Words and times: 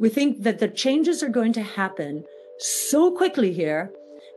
we 0.00 0.08
think 0.08 0.44
that 0.44 0.58
the 0.58 0.66
changes 0.66 1.22
are 1.22 1.28
going 1.28 1.52
to 1.52 1.62
happen 1.62 2.24
so 2.58 3.10
quickly 3.10 3.52
here 3.52 3.92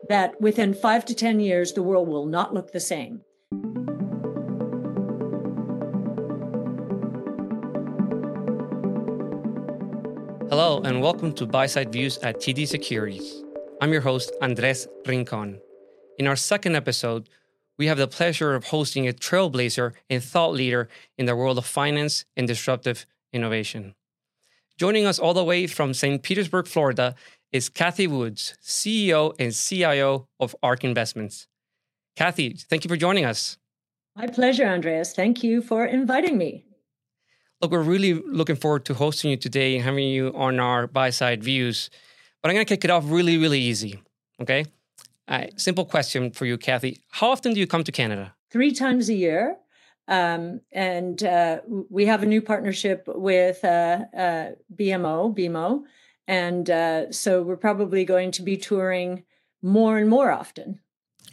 that 0.09 0.39
within 0.41 0.73
five 0.73 1.05
to 1.05 1.15
10 1.15 1.39
years, 1.39 1.71
the 1.71 1.81
world 1.81 2.09
will 2.09 2.25
not 2.25 2.53
look 2.53 2.73
the 2.73 2.81
same. 2.81 3.21
Hello, 10.49 10.81
and 10.83 11.01
welcome 11.01 11.31
to 11.31 11.45
Buy 11.45 11.65
Side 11.67 11.93
Views 11.93 12.17
at 12.17 12.41
TD 12.41 12.67
Securities. 12.67 13.41
I'm 13.79 13.93
your 13.93 14.01
host, 14.01 14.33
Andres 14.41 14.85
Rincon. 15.07 15.61
In 16.17 16.27
our 16.27 16.35
second 16.35 16.75
episode, 16.75 17.29
we 17.77 17.87
have 17.87 17.97
the 17.97 18.09
pleasure 18.09 18.53
of 18.53 18.65
hosting 18.65 19.07
a 19.07 19.13
trailblazer 19.13 19.93
and 20.09 20.21
thought 20.21 20.51
leader 20.51 20.89
in 21.17 21.25
the 21.25 21.37
world 21.37 21.57
of 21.57 21.65
finance 21.65 22.25
and 22.35 22.49
disruptive 22.49 23.05
innovation. 23.31 23.95
Joining 24.77 25.05
us 25.05 25.19
all 25.19 25.35
the 25.35 25.43
way 25.43 25.67
from 25.67 25.93
St. 25.93 26.23
Petersburg, 26.23 26.67
Florida, 26.67 27.13
is 27.51 27.69
Cathie 27.69 28.07
Woods, 28.07 28.55
CEO 28.63 29.35
and 29.37 29.53
CIO 29.53 30.27
of 30.39 30.55
ARK 30.63 30.83
Investments. 30.83 31.47
Cathie, 32.15 32.57
thank 32.69 32.83
you 32.83 32.89
for 32.89 32.97
joining 32.97 33.23
us. 33.23 33.57
My 34.15 34.25
pleasure, 34.25 34.65
Andreas. 34.65 35.13
Thank 35.13 35.43
you 35.43 35.61
for 35.61 35.85
inviting 35.85 36.39
me. 36.39 36.65
Look, 37.61 37.71
we're 37.71 37.83
really 37.83 38.13
looking 38.15 38.55
forward 38.55 38.83
to 38.85 38.95
hosting 38.95 39.29
you 39.29 39.37
today 39.37 39.75
and 39.75 39.85
having 39.85 40.07
you 40.07 40.33
on 40.35 40.59
our 40.59 40.87
buy 40.87 41.11
side 41.11 41.43
views. 41.43 41.91
But 42.41 42.49
I'm 42.49 42.55
going 42.55 42.65
to 42.65 42.75
kick 42.75 42.83
it 42.83 42.89
off 42.89 43.03
really, 43.05 43.37
really 43.37 43.59
easy. 43.59 44.01
Okay. 44.41 44.65
Uh, 45.27 45.45
simple 45.55 45.85
question 45.85 46.31
for 46.31 46.47
you, 46.47 46.57
Cathie. 46.57 46.99
How 47.11 47.29
often 47.29 47.53
do 47.53 47.59
you 47.59 47.67
come 47.67 47.83
to 47.83 47.91
Canada? 47.91 48.33
Three 48.51 48.73
times 48.73 49.07
a 49.07 49.13
year. 49.13 49.55
Um, 50.07 50.61
and 50.71 51.23
uh, 51.23 51.61
we 51.89 52.05
have 52.05 52.23
a 52.23 52.25
new 52.25 52.41
partnership 52.41 53.03
with 53.07 53.63
uh, 53.63 54.05
uh 54.15 54.51
BMO, 54.75 55.35
BMO. 55.35 55.83
And 56.27 56.69
uh, 56.69 57.11
so 57.11 57.41
we're 57.41 57.57
probably 57.57 58.05
going 58.05 58.31
to 58.31 58.41
be 58.41 58.57
touring 58.57 59.23
more 59.61 59.97
and 59.97 60.09
more 60.09 60.31
often. 60.31 60.79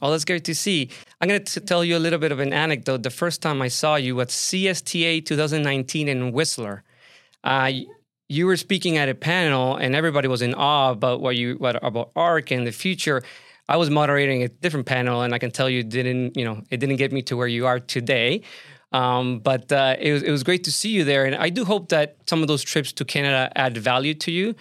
Oh, 0.03 0.11
that's 0.11 0.25
great 0.25 0.45
to 0.45 0.55
see. 0.55 0.91
I'm 1.21 1.29
going 1.29 1.45
to 1.45 1.61
tell 1.61 1.85
you 1.85 1.97
a 1.97 1.99
little 1.99 2.19
bit 2.19 2.33
of 2.33 2.41
an 2.41 2.53
anecdote. 2.53 3.03
The 3.03 3.11
first 3.11 3.43
time 3.43 3.61
I 3.61 3.69
saw 3.69 3.97
you 3.97 4.21
at 4.21 4.29
CSTA 4.29 5.27
2019 5.27 6.09
in 6.09 6.33
Whistler, 6.33 6.85
uh, 7.45 7.71
you 8.29 8.47
were 8.47 8.57
speaking 8.57 8.97
at 8.97 9.09
a 9.09 9.15
panel, 9.15 9.77
and 9.77 9.95
everybody 9.95 10.29
was 10.29 10.41
in 10.41 10.55
awe 10.55 10.91
about 10.91 11.21
what 11.21 11.37
you 11.37 11.57
what 11.57 11.83
about 11.85 12.13
ARK 12.17 12.51
and 12.51 12.67
the 12.67 12.73
future. 12.73 13.23
I 13.71 13.77
was 13.77 13.89
moderating 13.89 14.43
a 14.43 14.49
different 14.49 14.87
panel, 14.87 15.23
and 15.23 15.33
I 15.33 15.39
can 15.39 15.51
tell 15.51 15.71
you 15.71 15.83
didn't 15.83 16.37
you 16.37 16.45
know 16.45 16.63
it 16.71 16.79
didn't 16.79 16.97
get 16.97 17.13
me 17.13 17.23
to 17.23 17.37
where 17.37 17.49
you 17.49 17.67
are 17.67 17.81
today. 17.81 18.43
Um, 18.93 19.39
but 19.39 19.71
uh, 19.71 19.97
it 19.99 20.13
was 20.13 20.23
it 20.23 20.31
was 20.31 20.43
great 20.43 20.65
to 20.65 20.73
see 20.73 20.91
you 20.91 21.05
there, 21.05 21.25
and 21.25 21.37
I 21.37 21.49
do 21.49 21.65
hope 21.65 21.89
that 21.91 22.17
some 22.29 22.43
of 22.43 22.49
those 22.49 22.63
trips 22.63 22.93
to 22.95 23.05
Canada 23.05 23.51
add 23.57 23.79
value 23.79 24.15
to 24.15 24.31
you. 24.31 24.55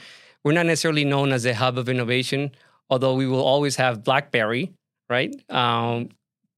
We're 0.45 0.53
not 0.53 0.67
necessarily 0.67 1.03
known 1.03 1.33
as 1.33 1.45
a 1.45 1.53
hub 1.53 1.77
of 1.77 1.89
innovation, 1.89 2.51
although 2.89 3.15
we 3.15 3.27
will 3.27 3.43
always 3.43 3.75
have 3.75 4.03
BlackBerry 4.05 4.73
right? 5.09 5.35
Um, 5.49 6.09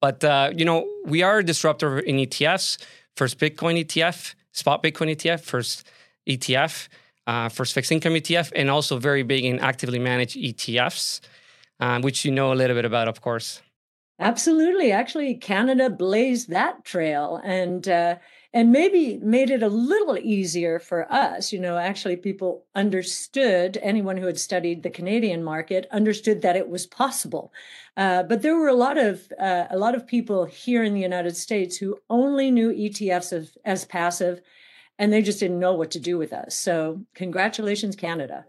but 0.02 0.24
uh, 0.24 0.52
you 0.56 0.66
know, 0.66 0.88
we 1.06 1.24
are 1.24 1.40
a 1.40 1.44
disruptor 1.44 2.00
in 2.00 2.18
ETFs. 2.18 2.78
First 3.16 3.40
Bitcoin 3.40 3.84
ETF, 3.84 4.36
spot 4.52 4.84
Bitcoin 4.84 5.16
ETF, 5.16 5.42
first 5.42 5.88
ETF, 6.30 6.88
uh, 7.28 7.50
first 7.50 7.74
fixed 7.74 7.92
income 7.92 8.14
ETF, 8.14 8.52
and 8.56 8.70
also 8.70 8.98
very 8.98 9.24
big 9.24 9.46
in 9.46 9.60
actively 9.60 10.00
managed 10.00 10.38
ETFs, 10.38 11.22
uh, 11.82 12.00
which 12.00 12.24
you 12.24 12.32
know 12.32 12.54
a 12.54 12.56
little 12.56 12.76
bit 12.76 12.86
about, 12.86 13.08
of 13.08 13.20
course. 13.22 13.62
Absolutely. 14.20 14.92
Actually, 14.92 15.34
Canada 15.34 15.90
blazed 15.90 16.50
that 16.50 16.86
trail, 16.86 17.42
and 17.44 17.88
uh, 17.88 18.18
and 18.54 18.72
maybe 18.72 19.18
made 19.18 19.50
it 19.50 19.64
a 19.64 19.68
little 19.68 20.16
easier 20.16 20.78
for 20.78 21.12
us. 21.12 21.52
You 21.52 21.60
know, 21.60 21.78
actually, 21.78 22.18
people 22.18 22.64
understood, 22.76 23.80
anyone 23.82 24.18
who 24.18 24.28
had 24.28 24.40
studied 24.40 24.84
the 24.84 24.92
Canadian 24.92 25.44
market 25.44 25.88
understood 25.92 26.44
that 26.44 26.56
it 26.56 26.70
was 26.70 26.86
possible. 26.86 27.52
Uh, 27.98 28.22
but 28.22 28.44
there 28.44 28.56
were 28.56 28.68
a 28.68 28.76
lot 28.76 29.00
of 29.00 29.34
uh, 29.40 29.66
a 29.72 29.78
lot 29.78 29.96
of 29.96 30.06
people 30.06 30.46
here 30.46 30.84
in 30.84 30.94
the 30.94 31.02
United 31.02 31.36
States 31.36 31.78
who 31.78 31.98
only 32.08 32.52
knew 32.52 32.72
ETFs 32.72 33.34
as, 33.34 33.58
as 33.66 33.86
passive, 33.86 34.40
and 35.00 35.12
they 35.12 35.24
just 35.24 35.40
didn't 35.40 35.60
know 35.60 35.74
what 35.74 35.90
to 35.92 36.00
do 36.00 36.20
with 36.20 36.32
us. 36.32 36.56
So, 36.56 37.02
congratulations, 37.16 37.96
Canada. 37.96 38.46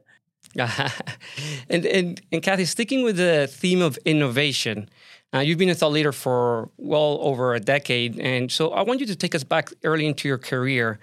and, 1.68 1.86
and 1.86 2.20
and 2.30 2.42
Cathie, 2.42 2.66
sticking 2.66 3.02
with 3.02 3.16
the 3.16 3.48
theme 3.50 3.80
of 3.80 3.98
innovation, 4.04 4.88
uh, 5.34 5.38
you've 5.38 5.58
been 5.58 5.70
a 5.70 5.74
thought 5.74 5.92
leader 5.92 6.12
for 6.12 6.68
well 6.76 7.18
over 7.22 7.54
a 7.54 7.60
decade, 7.60 8.18
and 8.18 8.50
so 8.50 8.70
I 8.70 8.82
want 8.82 9.00
you 9.00 9.06
to 9.06 9.16
take 9.16 9.34
us 9.34 9.44
back 9.44 9.70
early 9.84 10.06
into 10.06 10.28
your 10.28 10.38
career. 10.38 10.98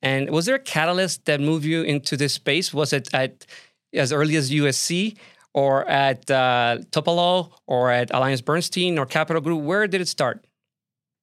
And 0.00 0.30
was 0.30 0.46
there 0.46 0.56
a 0.56 0.60
catalyst 0.60 1.24
that 1.26 1.40
moved 1.40 1.64
you 1.64 1.82
into 1.82 2.16
this 2.16 2.34
space? 2.34 2.74
Was 2.74 2.92
it 2.92 3.12
at 3.14 3.46
as 3.92 4.12
early 4.12 4.36
as 4.36 4.50
USC, 4.50 5.16
or 5.52 5.88
at 5.88 6.30
uh, 6.30 6.78
Tupelo, 6.90 7.54
or 7.66 7.90
at 7.90 8.12
Alliance 8.12 8.40
Bernstein, 8.40 8.98
or 8.98 9.06
Capital 9.06 9.42
Group? 9.42 9.62
Where 9.62 9.86
did 9.86 10.00
it 10.00 10.08
start? 10.08 10.44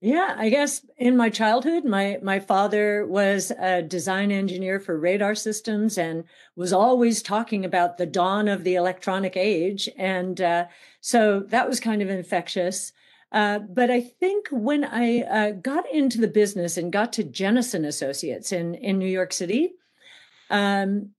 Yeah, 0.04 0.34
I 0.36 0.50
guess 0.50 0.84
in 0.98 1.16
my 1.16 1.30
childhood, 1.30 1.86
my 1.86 2.18
my 2.24 2.40
father 2.40 3.06
was 3.06 3.52
a 3.52 3.84
design 3.84 4.32
engineer 4.32 4.80
for 4.80 4.98
radar 5.00 5.36
systems 5.36 5.96
and 5.96 6.24
was 6.56 6.74
always 6.74 7.22
talking 7.22 7.64
about 7.64 7.98
the 8.00 8.08
dawn 8.08 8.48
of 8.48 8.64
the 8.64 8.74
electronic 8.76 9.38
age, 9.38 9.88
and 9.98 10.42
uh, 10.42 10.66
so 11.02 11.42
that 11.50 11.70
was 11.70 11.80
kind 11.80 12.02
of 12.02 12.10
infectious. 12.10 12.94
Uh, 13.32 13.60
but 13.60 13.92
I 13.92 14.02
think 14.02 14.48
when 14.52 14.84
I 14.84 15.22
uh, 15.22 15.52
got 15.52 15.88
into 15.92 16.20
the 16.20 16.28
business 16.28 16.78
and 16.78 16.92
got 16.92 17.14
to 17.14 17.24
Jennison 17.24 17.86
Associates 17.86 18.52
in 18.52 18.74
in 18.74 18.98
New 18.98 19.08
York 19.08 19.32
City, 19.32 19.74
um, 20.50 21.12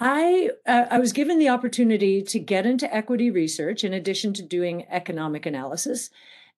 I 0.00 0.50
uh, 0.66 0.86
I 0.90 0.98
was 0.98 1.12
given 1.12 1.38
the 1.38 1.50
opportunity 1.50 2.22
to 2.22 2.38
get 2.38 2.66
into 2.66 2.92
equity 2.94 3.30
research 3.30 3.84
in 3.84 3.92
addition 3.92 4.32
to 4.34 4.42
doing 4.42 4.86
economic 4.90 5.46
analysis. 5.46 6.10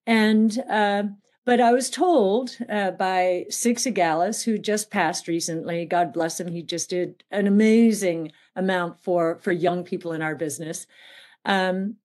And 0.07 0.57
uh, 0.69 1.03
but 1.45 1.61
I 1.61 1.71
was 1.71 1.89
told 1.89 2.57
uh, 2.69 2.91
by 2.91 3.45
Sig 3.49 3.77
Segalas, 3.77 4.43
who 4.43 4.57
just 4.57 4.89
passed 4.89 5.27
recently, 5.27 5.85
God 5.85 6.11
bless 6.11 6.39
him, 6.39 6.47
he 6.47 6.63
just 6.63 6.89
did 6.89 7.23
an 7.29 7.45
amazing 7.45 8.31
amount 8.55 8.99
for 8.99 9.37
for 9.41 9.51
young 9.51 9.83
people 9.83 10.13
in 10.13 10.21
our 10.21 10.33
business. 10.35 10.87
Um, 11.45 11.97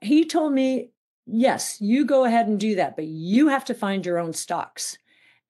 he 0.00 0.24
told 0.24 0.52
me, 0.52 0.90
yes, 1.26 1.80
you 1.80 2.04
go 2.04 2.24
ahead 2.24 2.48
and 2.48 2.60
do 2.60 2.74
that, 2.76 2.96
but 2.96 3.06
you 3.06 3.48
have 3.48 3.64
to 3.66 3.74
find 3.74 4.04
your 4.04 4.18
own 4.18 4.32
stocks. 4.32 4.98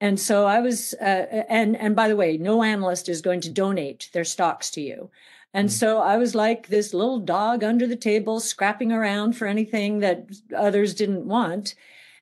And 0.00 0.20
so 0.20 0.47
I 0.47 0.60
was, 0.60 0.94
uh, 1.00 1.44
and 1.48 1.76
and 1.76 1.97
by 1.97 2.08
the 2.08 2.16
way, 2.16 2.36
no 2.36 2.62
analyst 2.62 3.08
is 3.08 3.22
going 3.22 3.41
to 3.42 3.50
donate 3.50 4.10
their 4.12 4.24
stocks 4.24 4.70
to 4.72 4.80
you. 4.80 5.10
And 5.54 5.69
mm. 5.69 5.72
so 5.72 5.98
I 5.98 6.19
was 6.19 6.34
like 6.34 6.66
this 6.66 6.92
little 6.92 7.20
dog 7.20 7.65
under 7.65 7.87
the 7.87 7.97
table, 7.97 8.41
scrapping 8.41 8.92
around 8.92 9.34
for 9.34 9.47
anything 9.47 10.00
that 10.00 10.26
others 10.54 10.94
didn't 10.94 11.25
want. 11.25 11.75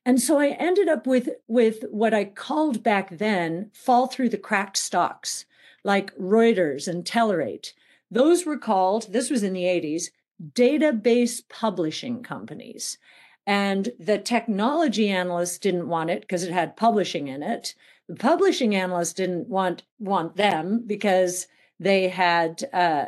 And 0.04 0.20
so 0.20 0.38
I 0.38 0.48
ended 0.48 0.88
up 0.88 1.06
with, 1.06 1.31
with 1.48 1.84
what 1.91 2.12
I 2.12 2.26
called 2.26 2.82
back 2.82 3.16
then 3.19 3.70
fall 3.72 4.06
through 4.06 4.28
the 4.28 4.38
cracked 4.38 4.76
stocks, 4.76 5.47
like 5.82 6.15
Reuters 6.16 6.87
and 6.87 7.04
Telerate. 7.04 7.72
Those 8.10 8.44
were 8.44 8.59
called, 8.59 9.12
this 9.12 9.31
was 9.31 9.43
in 9.43 9.54
the 9.54 9.64
80s, 9.64 10.10
database 10.54 11.43
publishing 11.49 12.22
companies. 12.22 12.99
And 13.47 13.93
the 13.99 14.19
technology 14.19 15.09
analysts 15.09 15.59
didn't 15.59 15.88
want 15.88 16.10
it 16.10 16.20
because 16.20 16.44
it 16.44 16.53
had 16.53 16.76
publishing 16.76 17.28
in 17.28 17.43
it. 17.43 17.75
The 18.09 18.16
publishing 18.16 18.75
analysts 18.75 19.14
didn't 19.14 19.49
want 19.49 19.84
want 19.99 20.37
them 20.37 20.84
because 20.87 21.47
they 21.81 22.09
had 22.09 22.69
uh, 22.72 23.06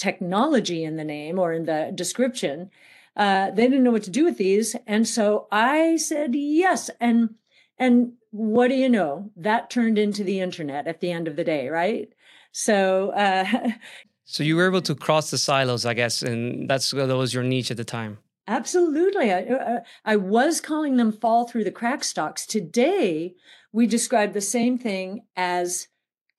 technology 0.00 0.82
in 0.82 0.96
the 0.96 1.04
name 1.04 1.38
or 1.38 1.52
in 1.52 1.66
the 1.66 1.92
description. 1.94 2.70
Uh, 3.16 3.50
they 3.50 3.68
didn't 3.68 3.84
know 3.84 3.90
what 3.90 4.02
to 4.04 4.10
do 4.10 4.24
with 4.24 4.38
these, 4.38 4.74
and 4.86 5.06
so 5.06 5.46
I 5.52 5.96
said 5.96 6.34
yes. 6.34 6.90
And 7.00 7.34
and 7.78 8.14
what 8.30 8.68
do 8.68 8.74
you 8.74 8.88
know? 8.88 9.30
That 9.36 9.68
turned 9.68 9.98
into 9.98 10.24
the 10.24 10.40
internet 10.40 10.86
at 10.86 11.00
the 11.00 11.10
end 11.10 11.28
of 11.28 11.36
the 11.36 11.44
day, 11.44 11.68
right? 11.68 12.08
So. 12.52 13.10
Uh, 13.10 13.72
so 14.24 14.42
you 14.42 14.56
were 14.56 14.66
able 14.66 14.82
to 14.82 14.94
cross 14.94 15.30
the 15.30 15.38
silos, 15.38 15.84
I 15.84 15.94
guess, 15.94 16.22
and 16.22 16.68
that's 16.68 16.92
that 16.92 17.16
was 17.16 17.34
your 17.34 17.44
niche 17.44 17.70
at 17.70 17.76
the 17.76 17.84
time. 17.84 18.18
Absolutely. 18.46 19.32
I, 19.32 19.42
uh, 19.42 19.80
I 20.04 20.16
was 20.16 20.60
calling 20.60 20.96
them 20.96 21.12
fall 21.12 21.46
through 21.46 21.64
the 21.64 21.70
crack 21.70 22.02
stocks. 22.02 22.46
Today, 22.46 23.34
we 23.72 23.86
describe 23.86 24.32
the 24.32 24.40
same 24.40 24.76
thing 24.76 25.24
as 25.36 25.86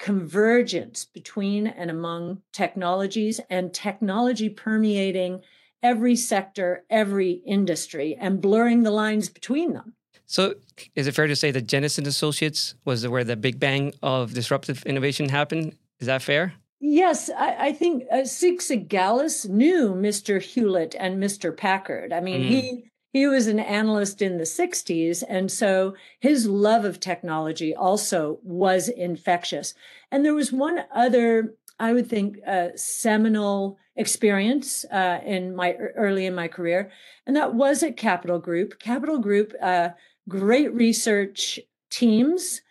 convergence 0.01 1.05
between 1.05 1.67
and 1.67 1.91
among 1.91 2.41
technologies 2.51 3.39
and 3.51 3.71
technology 3.71 4.49
permeating 4.49 5.41
every 5.83 6.15
sector, 6.15 6.83
every 6.89 7.33
industry, 7.45 8.17
and 8.19 8.41
blurring 8.41 8.81
the 8.81 8.91
lines 8.91 9.29
between 9.29 9.73
them. 9.73 9.93
So, 10.25 10.55
is 10.95 11.07
it 11.07 11.13
fair 11.13 11.27
to 11.27 11.35
say 11.35 11.51
that 11.51 11.67
Jennison 11.67 12.07
Associates 12.07 12.73
was 12.83 13.07
where 13.07 13.23
the 13.23 13.35
big 13.35 13.59
bang 13.59 13.93
of 14.01 14.33
disruptive 14.33 14.83
innovation 14.85 15.29
happened? 15.29 15.75
Is 15.99 16.07
that 16.07 16.23
fair? 16.23 16.53
Yes, 16.79 17.29
I, 17.37 17.67
I 17.67 17.73
think 17.73 18.05
uh, 18.11 18.25
Sig 18.25 18.59
Segalas 18.59 19.47
knew 19.47 19.93
Mr. 19.93 20.41
Hewlett 20.41 20.95
and 20.97 21.21
Mr. 21.21 21.55
Packard. 21.55 22.11
I 22.11 22.21
mean, 22.21 22.41
mm. 22.41 22.47
he 22.47 22.90
he 23.11 23.27
was 23.27 23.47
an 23.47 23.59
analyst 23.59 24.21
in 24.21 24.37
the 24.37 24.43
60s 24.43 25.23
and 25.27 25.51
so 25.51 25.95
his 26.19 26.47
love 26.47 26.85
of 26.85 26.99
technology 26.99 27.75
also 27.75 28.39
was 28.43 28.89
infectious 28.89 29.73
and 30.11 30.25
there 30.25 30.33
was 30.33 30.51
one 30.51 30.79
other 30.93 31.53
I 31.81 31.93
would 31.93 32.07
think, 32.07 32.37
a 32.45 32.77
seminal 32.77 33.79
experience 33.95 34.85
uh, 34.91 35.19
in 35.25 35.55
my 35.55 35.73
early 35.73 36.27
in 36.27 36.35
my 36.35 36.47
career, 36.47 36.91
and 37.25 37.35
that 37.35 37.55
was 37.55 37.81
at 37.81 37.97
Capital 37.97 38.37
Group. 38.37 38.77
Capital 38.77 39.17
Group, 39.17 39.53
uh, 39.59 39.89
great 40.29 40.71
research 40.75 41.59
teams 41.89 42.61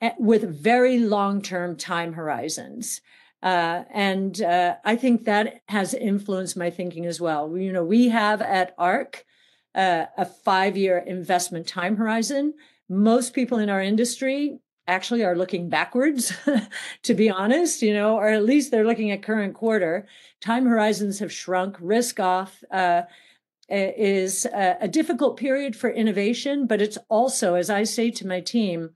eh, 0.00 0.12
with 0.20 0.48
very 0.48 1.00
long 1.00 1.42
term 1.42 1.76
time 1.76 2.12
horizons. 2.12 3.00
Uh, 3.42 3.82
and 3.92 4.40
uh, 4.40 4.76
I 4.84 4.94
think 4.94 5.24
that 5.24 5.62
has 5.68 5.92
influenced 5.92 6.56
my 6.56 6.70
thinking 6.70 7.06
as 7.06 7.20
well. 7.20 7.56
You 7.56 7.72
know, 7.72 7.84
we 7.84 8.10
have 8.10 8.40
at 8.40 8.72
ARK 8.78 9.24
uh, 9.74 10.06
a 10.16 10.24
five 10.24 10.76
year 10.76 10.98
investment 10.98 11.66
time 11.66 11.96
horizon. 11.96 12.54
Most 12.88 13.34
people 13.34 13.58
in 13.58 13.70
our 13.70 13.80
industry 13.80 14.58
actually 14.86 15.24
are 15.24 15.36
looking 15.36 15.68
backwards, 15.68 16.32
to 17.02 17.14
be 17.14 17.30
honest, 17.30 17.80
you 17.82 17.94
know, 17.94 18.16
or 18.16 18.28
at 18.28 18.44
least 18.44 18.70
they're 18.70 18.86
looking 18.86 19.10
at 19.10 19.22
current 19.22 19.54
quarter. 19.54 20.06
Time 20.40 20.66
horizons 20.66 21.18
have 21.20 21.32
shrunk, 21.32 21.76
risk 21.80 22.18
off. 22.20 22.62
Uh, 22.70 23.02
is 23.72 24.46
a, 24.46 24.78
a 24.80 24.88
difficult 24.88 25.36
period 25.36 25.76
for 25.76 25.88
innovation, 25.88 26.66
but 26.66 26.82
it's 26.82 26.98
also, 27.08 27.54
as 27.54 27.70
I 27.70 27.84
say 27.84 28.10
to 28.10 28.26
my 28.26 28.40
team, 28.40 28.90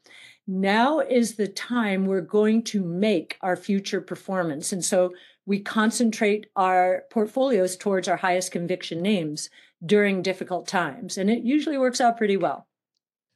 now 0.47 0.99
is 0.99 1.37
the 1.37 1.47
time 1.49 2.07
we're 2.07 2.21
going 2.21 2.63
to 2.65 2.83
make 2.85 3.39
our 3.41 3.57
future 3.57 4.01
performance. 4.01 4.73
And 4.73 4.85
so 4.85 5.13
we 5.47 5.61
concentrate 5.61 6.47
our 6.57 7.05
portfolios 7.11 7.77
towards 7.77 8.09
our 8.09 8.17
highest 8.17 8.53
conviction 8.53 9.01
names 9.01 9.49
during 9.85 10.23
difficult 10.23 10.67
times. 10.67 11.19
And 11.19 11.31
it 11.31 11.43
usually 11.43 11.79
works 11.79 12.01
out 12.01 12.17
pretty 12.17 12.37
well. 12.37 12.67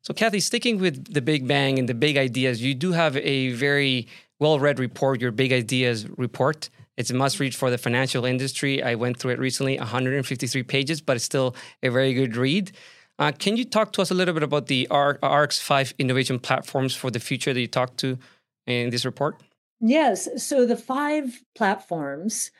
So, 0.02 0.14
Cathie, 0.14 0.40
sticking 0.40 0.78
with 0.78 1.12
the 1.12 1.20
Big 1.20 1.46
Bang 1.46 1.78
and 1.78 1.88
the 1.88 1.94
big 1.94 2.16
ideas, 2.16 2.62
you 2.62 2.74
do 2.74 2.92
have 2.92 3.16
a 3.16 3.50
very 3.52 4.08
well 4.38 4.58
read 4.58 4.78
report, 4.78 5.20
your 5.20 5.32
Big 5.32 5.52
Ideas 5.52 6.08
report. 6.16 6.70
It's 6.96 7.10
a 7.10 7.14
must 7.14 7.38
read 7.40 7.54
for 7.54 7.70
the 7.70 7.78
financial 7.78 8.24
industry. 8.24 8.82
I 8.82 8.94
went 8.94 9.18
through 9.18 9.32
it 9.32 9.38
recently, 9.38 9.76
153 9.78 10.62
pages, 10.64 11.00
but 11.00 11.16
it's 11.16 11.24
still 11.24 11.54
a 11.82 11.90
very 11.90 12.14
good 12.14 12.36
read. 12.36 12.72
Uh, 13.18 13.32
can 13.32 13.56
you 13.56 13.64
talk 13.64 13.92
to 13.92 14.02
us 14.02 14.10
a 14.10 14.14
little 14.14 14.34
bit 14.34 14.42
about 14.42 14.66
the 14.66 14.86
ARK's 14.90 15.58
five 15.58 15.92
innovation 15.98 16.38
platforms 16.38 16.94
for 16.94 17.10
the 17.10 17.18
future 17.20 17.52
that 17.52 17.60
you 17.60 17.66
talked 17.66 17.98
to 17.98 18.18
in 18.66 18.90
this 18.90 19.04
report? 19.04 19.40
Yes. 19.80 20.28
So 20.42 20.66
the 20.66 20.76
five 20.76 21.42
platforms 21.54 22.50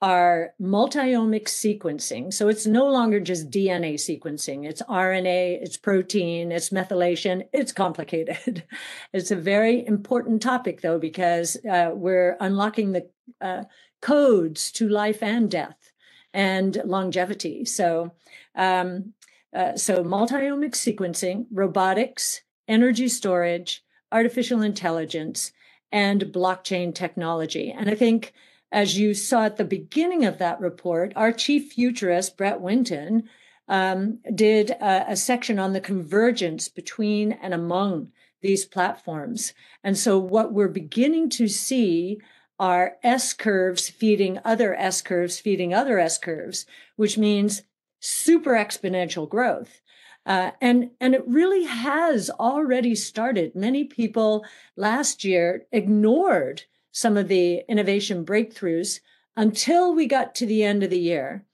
are 0.00 0.54
multiomic 0.60 1.44
sequencing. 1.44 2.32
So 2.32 2.48
it's 2.48 2.66
no 2.66 2.88
longer 2.88 3.18
just 3.18 3.50
DNA 3.50 3.94
sequencing, 3.94 4.68
it's 4.68 4.82
RNA, 4.82 5.60
it's 5.60 5.76
protein, 5.76 6.52
it's 6.52 6.70
methylation. 6.70 7.48
It's 7.52 7.72
complicated. 7.72 8.62
it's 9.12 9.30
a 9.30 9.36
very 9.36 9.84
important 9.86 10.40
topic, 10.40 10.82
though, 10.82 10.98
because 10.98 11.56
uh, 11.68 11.90
we're 11.94 12.36
unlocking 12.40 12.92
the 12.92 13.08
uh, 13.40 13.64
codes 14.00 14.70
to 14.72 14.88
life 14.88 15.22
and 15.22 15.50
death 15.50 15.92
and 16.32 16.80
longevity. 16.84 17.64
So, 17.64 18.12
um, 18.54 19.14
uh, 19.52 19.76
so 19.76 20.04
multiomic 20.04 20.72
sequencing, 20.72 21.46
robotics, 21.50 22.42
energy 22.68 23.08
storage, 23.08 23.82
artificial 24.12 24.62
intelligence, 24.62 25.52
and 25.90 26.22
blockchain 26.26 26.94
technology. 26.94 27.72
And 27.72 27.90
I 27.90 27.94
think 27.94 28.32
as 28.70 28.98
you 28.98 29.14
saw 29.14 29.44
at 29.44 29.56
the 29.56 29.64
beginning 29.64 30.24
of 30.24 30.38
that 30.38 30.60
report, 30.60 31.12
our 31.16 31.32
chief 31.32 31.72
futurist, 31.72 32.36
Brett 32.36 32.60
Winton, 32.60 33.28
um, 33.68 34.18
did 34.34 34.70
a, 34.70 35.12
a, 35.12 35.16
section 35.16 35.58
on 35.58 35.74
the 35.74 35.80
convergence 35.80 36.68
between 36.68 37.32
and 37.32 37.52
among 37.52 38.10
these 38.40 38.64
platforms. 38.64 39.52
And 39.84 39.96
so, 39.98 40.18
what 40.18 40.52
we're 40.52 40.68
beginning 40.68 41.28
to 41.30 41.48
see 41.48 42.18
are 42.58 42.96
S 43.02 43.34
curves 43.34 43.88
feeding 43.88 44.38
other 44.44 44.74
S 44.74 45.02
curves, 45.02 45.38
feeding 45.38 45.74
other 45.74 45.98
S 45.98 46.18
curves, 46.18 46.66
which 46.96 47.18
means 47.18 47.62
super 48.00 48.52
exponential 48.52 49.28
growth. 49.28 49.80
Uh, 50.24 50.50
and 50.60 50.90
and 51.00 51.14
it 51.14 51.26
really 51.26 51.64
has 51.64 52.30
already 52.30 52.94
started. 52.94 53.54
Many 53.54 53.84
people 53.84 54.44
last 54.76 55.24
year 55.24 55.66
ignored 55.72 56.64
some 56.98 57.16
of 57.16 57.28
the 57.28 57.62
innovation 57.68 58.24
breakthroughs 58.24 58.98
until 59.36 59.94
we 59.94 60.04
got 60.06 60.34
to 60.34 60.46
the 60.46 60.64
end 60.64 60.82
of 60.82 60.90
the 60.90 60.98
year. 60.98 61.44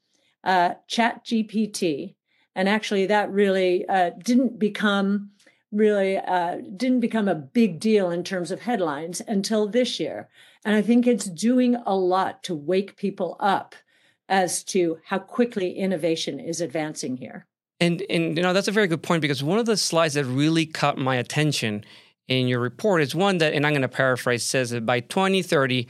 Uh, 0.43 0.75
Chat 0.89 1.23
GPT, 1.23 2.15
and 2.55 2.67
actually 2.67 3.05
that 3.07 3.31
really 3.31 3.87
uh, 3.87 4.11
didn't 4.23 4.59
become 4.59 5.31
really 5.71 6.17
uh, 6.17 6.59
didn't 6.77 7.01
become 7.01 7.29
a 7.29 7.35
big 7.35 7.79
deal 7.79 8.11
in 8.11 8.25
terms 8.25 8.51
of 8.51 8.63
headlines 8.63 9.21
until 9.29 9.69
this 9.69 10.01
year. 10.01 10.31
And 10.65 10.75
I 10.75 10.81
think 10.81 11.07
it's 11.07 11.27
doing 11.27 11.77
a 11.85 11.95
lot 11.95 12.43
to 12.45 12.55
wake 12.55 12.97
people 12.97 13.37
up 13.39 13.75
as 14.31 14.65
to 14.65 14.99
how 15.05 15.19
quickly 15.19 15.73
innovation 15.73 16.41
is 16.41 16.63
advancing 16.63 17.19
here. 17.19 17.47
And 17.81 18.03
and 18.09 18.35
you 18.37 18.43
know 18.43 18.55
that's 18.55 18.69
a 18.69 18.73
very 18.73 18.87
good 18.87 19.03
point 19.03 19.21
because 19.21 19.43
one 19.43 19.59
of 19.59 19.67
the 19.67 19.77
slides 19.77 20.15
that 20.15 20.25
really 20.25 20.65
caught 20.65 20.97
my 20.97 21.17
attention 21.17 21.85
in 22.29 22.49
your 22.49 22.61
report 22.61 23.03
is 23.03 23.15
one 23.15 23.39
that, 23.39 23.53
and 23.53 23.67
I'm 23.67 23.73
going 23.73 23.83
to 23.83 23.89
paraphrase, 23.89 24.43
says 24.45 24.71
that 24.71 24.87
by 24.87 25.01
2030, 25.01 25.87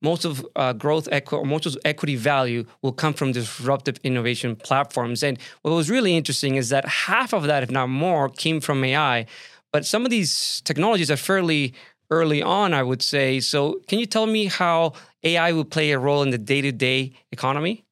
most 0.00 0.24
of 0.24 0.46
uh, 0.54 0.72
growth 0.72 1.08
equi- 1.10 1.44
most 1.44 1.66
of 1.66 1.76
equity 1.84 2.14
value 2.14 2.64
will 2.82 2.92
come 2.92 3.14
from 3.14 3.32
disruptive 3.32 3.98
innovation 4.04 4.54
platforms. 4.54 5.22
And 5.22 5.38
what 5.62 5.72
was 5.72 5.90
really 5.90 6.16
interesting 6.16 6.54
is 6.54 6.68
that 6.68 6.86
half 6.86 7.32
of 7.32 7.44
that, 7.44 7.62
if 7.62 7.70
not 7.70 7.88
more, 7.88 8.28
came 8.28 8.60
from 8.60 8.84
AI. 8.84 9.26
But 9.72 9.84
some 9.84 10.04
of 10.04 10.10
these 10.10 10.60
technologies 10.62 11.10
are 11.10 11.16
fairly 11.16 11.74
early 12.10 12.42
on, 12.42 12.72
I 12.72 12.82
would 12.82 13.02
say. 13.02 13.40
So, 13.40 13.80
can 13.88 13.98
you 13.98 14.06
tell 14.06 14.26
me 14.26 14.46
how 14.46 14.92
AI 15.24 15.52
will 15.52 15.64
play 15.64 15.90
a 15.90 15.98
role 15.98 16.22
in 16.22 16.30
the 16.30 16.38
day 16.38 16.60
to 16.60 16.72
day 16.72 17.12
economy? 17.32 17.84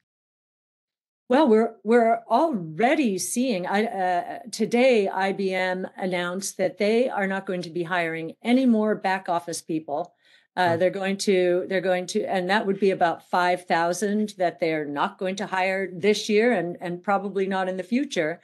Well, 1.28 1.48
we're 1.48 1.74
we're 1.82 2.20
already 2.30 3.18
seeing. 3.18 3.66
I, 3.66 3.84
uh, 3.86 4.38
today, 4.52 5.08
IBM 5.12 5.90
announced 5.96 6.56
that 6.58 6.78
they 6.78 7.08
are 7.08 7.26
not 7.26 7.46
going 7.46 7.62
to 7.62 7.70
be 7.70 7.82
hiring 7.82 8.34
any 8.44 8.64
more 8.64 8.94
back 8.94 9.28
office 9.28 9.60
people. 9.60 10.14
Uh, 10.56 10.76
they're 10.76 10.88
going 10.88 11.16
to 11.16 11.66
they're 11.68 11.80
going 11.80 12.06
to, 12.06 12.22
and 12.24 12.48
that 12.48 12.64
would 12.64 12.78
be 12.78 12.90
about 12.92 13.28
five 13.28 13.66
thousand 13.66 14.34
that 14.38 14.60
they're 14.60 14.84
not 14.84 15.18
going 15.18 15.34
to 15.36 15.46
hire 15.46 15.90
this 15.92 16.28
year, 16.28 16.52
and 16.52 16.76
and 16.80 17.02
probably 17.02 17.48
not 17.48 17.68
in 17.68 17.76
the 17.76 17.82
future, 17.82 18.40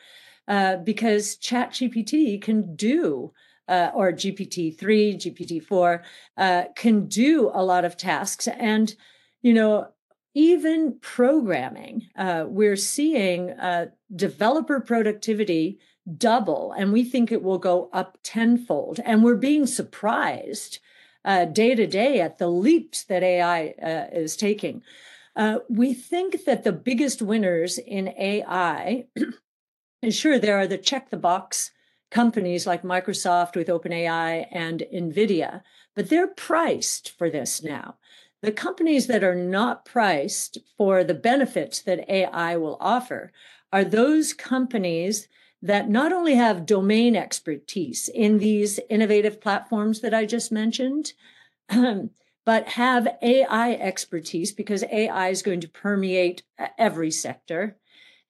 uh, 0.48 0.76
because 0.78 1.36
ChatGPT 1.36 2.42
can 2.42 2.74
do. 2.74 3.32
Uh, 3.68 3.90
or 3.94 4.12
GPT 4.12 4.76
3, 4.76 5.14
GPT 5.14 5.62
4 5.62 6.02
uh, 6.36 6.64
can 6.74 7.06
do 7.06 7.50
a 7.54 7.64
lot 7.64 7.84
of 7.84 7.96
tasks. 7.96 8.48
And, 8.48 8.94
you 9.40 9.54
know, 9.54 9.86
even 10.34 10.98
programming, 11.00 12.08
uh, 12.16 12.44
we're 12.46 12.76
seeing 12.76 13.50
uh, 13.50 13.86
developer 14.14 14.80
productivity 14.80 15.78
double, 16.16 16.72
and 16.72 16.92
we 16.92 17.04
think 17.04 17.30
it 17.30 17.42
will 17.42 17.58
go 17.58 17.88
up 17.92 18.18
tenfold. 18.22 19.00
And 19.04 19.22
we're 19.22 19.36
being 19.36 19.66
surprised 19.66 20.78
uh, 21.24 21.44
day 21.44 21.74
to 21.74 21.86
day 21.86 22.20
at 22.20 22.38
the 22.38 22.48
leaps 22.48 23.04
that 23.04 23.22
AI 23.22 23.74
uh, 23.82 24.06
is 24.12 24.36
taking. 24.36 24.82
Uh, 25.36 25.58
we 25.68 25.94
think 25.94 26.44
that 26.44 26.64
the 26.64 26.72
biggest 26.72 27.22
winners 27.22 27.78
in 27.78 28.08
AI, 28.08 29.06
and 30.02 30.14
sure, 30.14 30.38
there 30.38 30.58
are 30.58 30.66
the 30.66 30.78
check 30.78 31.10
the 31.10 31.16
box 31.16 31.70
companies 32.10 32.66
like 32.66 32.82
Microsoft 32.82 33.56
with 33.56 33.68
OpenAI 33.68 34.46
and 34.50 34.82
NVIDIA, 34.92 35.62
but 35.94 36.10
they're 36.10 36.28
priced 36.28 37.16
for 37.16 37.30
this 37.30 37.62
now. 37.62 37.96
The 38.42 38.52
companies 38.52 39.06
that 39.06 39.22
are 39.22 39.36
not 39.36 39.84
priced 39.84 40.58
for 40.76 41.04
the 41.04 41.14
benefits 41.14 41.80
that 41.82 42.10
AI 42.10 42.56
will 42.56 42.76
offer 42.80 43.32
are 43.72 43.84
those 43.84 44.32
companies 44.32 45.28
that 45.62 45.88
not 45.88 46.12
only 46.12 46.34
have 46.34 46.66
domain 46.66 47.14
expertise 47.14 48.08
in 48.08 48.38
these 48.38 48.80
innovative 48.90 49.40
platforms 49.40 50.00
that 50.00 50.12
I 50.12 50.26
just 50.26 50.50
mentioned, 50.50 51.12
but 52.44 52.68
have 52.70 53.16
AI 53.22 53.74
expertise 53.74 54.50
because 54.52 54.82
AI 54.90 55.28
is 55.28 55.42
going 55.42 55.60
to 55.60 55.68
permeate 55.68 56.42
every 56.76 57.12
sector. 57.12 57.76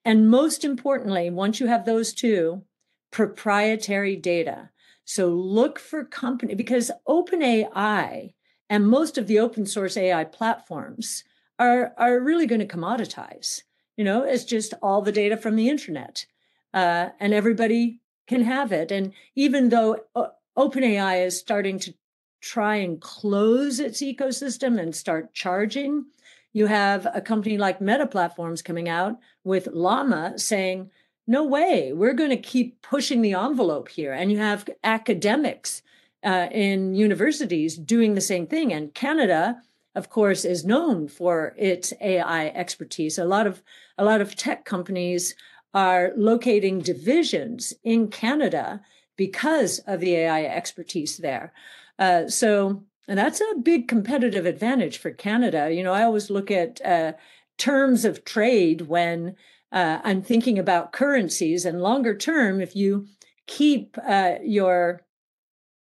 And 0.04 0.30
most 0.30 0.62
importantly, 0.62 1.30
once 1.30 1.58
you 1.58 1.68
have 1.68 1.86
those 1.86 2.12
two, 2.12 2.64
proprietary 3.10 4.16
data. 4.16 4.70
So 5.06 5.28
look 5.28 5.78
for 5.78 6.04
company 6.04 6.54
because 6.54 6.90
OpenAI 7.08 8.34
and 8.72 8.88
most 8.88 9.18
of 9.18 9.26
the 9.26 9.38
open 9.38 9.66
source 9.66 9.98
AI 9.98 10.24
platforms 10.24 11.24
are, 11.58 11.92
are 11.98 12.18
really 12.18 12.46
going 12.46 12.66
to 12.66 12.76
commoditize. 12.76 13.64
You 13.98 14.04
know, 14.04 14.22
it's 14.22 14.44
just 14.44 14.72
all 14.80 15.02
the 15.02 15.12
data 15.12 15.36
from 15.36 15.56
the 15.56 15.68
internet, 15.68 16.24
uh, 16.72 17.10
and 17.20 17.34
everybody 17.34 18.00
can 18.26 18.44
have 18.44 18.72
it. 18.72 18.90
And 18.90 19.12
even 19.34 19.68
though 19.68 19.98
uh, 20.16 20.28
OpenAI 20.56 21.26
is 21.26 21.38
starting 21.38 21.78
to 21.80 21.92
try 22.40 22.76
and 22.76 22.98
close 22.98 23.78
its 23.78 24.00
ecosystem 24.00 24.80
and 24.80 24.96
start 24.96 25.34
charging, 25.34 26.06
you 26.54 26.64
have 26.64 27.06
a 27.12 27.20
company 27.20 27.58
like 27.58 27.82
Meta 27.82 28.06
Platforms 28.06 28.62
coming 28.62 28.88
out 28.88 29.18
with 29.44 29.66
Llama 29.66 30.38
saying, 30.38 30.90
no 31.26 31.44
way, 31.44 31.92
we're 31.92 32.14
going 32.14 32.30
to 32.30 32.38
keep 32.38 32.80
pushing 32.80 33.20
the 33.20 33.34
envelope 33.34 33.90
here. 33.90 34.14
And 34.14 34.32
you 34.32 34.38
have 34.38 34.66
academics 34.82 35.82
uh, 36.24 36.48
in 36.50 36.94
universities 36.94 37.76
doing 37.76 38.14
the 38.14 38.20
same 38.20 38.46
thing. 38.46 38.72
And 38.72 38.94
Canada 38.94 39.62
of 39.94 40.08
course, 40.08 40.44
is 40.44 40.64
known 40.64 41.08
for 41.08 41.54
its 41.58 41.92
AI 42.00 42.46
expertise. 42.48 43.18
A 43.18 43.24
lot 43.24 43.46
of 43.46 43.62
a 43.98 44.04
lot 44.04 44.20
of 44.20 44.36
tech 44.36 44.64
companies 44.64 45.34
are 45.74 46.12
locating 46.16 46.80
divisions 46.80 47.72
in 47.84 48.08
Canada 48.08 48.80
because 49.16 49.80
of 49.80 50.00
the 50.00 50.14
AI 50.14 50.44
expertise 50.44 51.18
there. 51.18 51.52
Uh, 51.98 52.26
so, 52.28 52.82
and 53.06 53.18
that's 53.18 53.40
a 53.40 53.60
big 53.62 53.88
competitive 53.88 54.46
advantage 54.46 54.98
for 54.98 55.10
Canada. 55.10 55.70
You 55.72 55.82
know, 55.82 55.92
I 55.92 56.02
always 56.04 56.30
look 56.30 56.50
at 56.50 56.84
uh, 56.84 57.12
terms 57.58 58.04
of 58.04 58.24
trade 58.24 58.82
when 58.82 59.36
uh, 59.72 60.00
I'm 60.04 60.22
thinking 60.22 60.58
about 60.58 60.92
currencies, 60.92 61.64
and 61.64 61.80
longer 61.80 62.16
term, 62.16 62.60
if 62.60 62.74
you 62.76 63.06
keep 63.46 63.96
uh, 64.06 64.34
your 64.42 65.02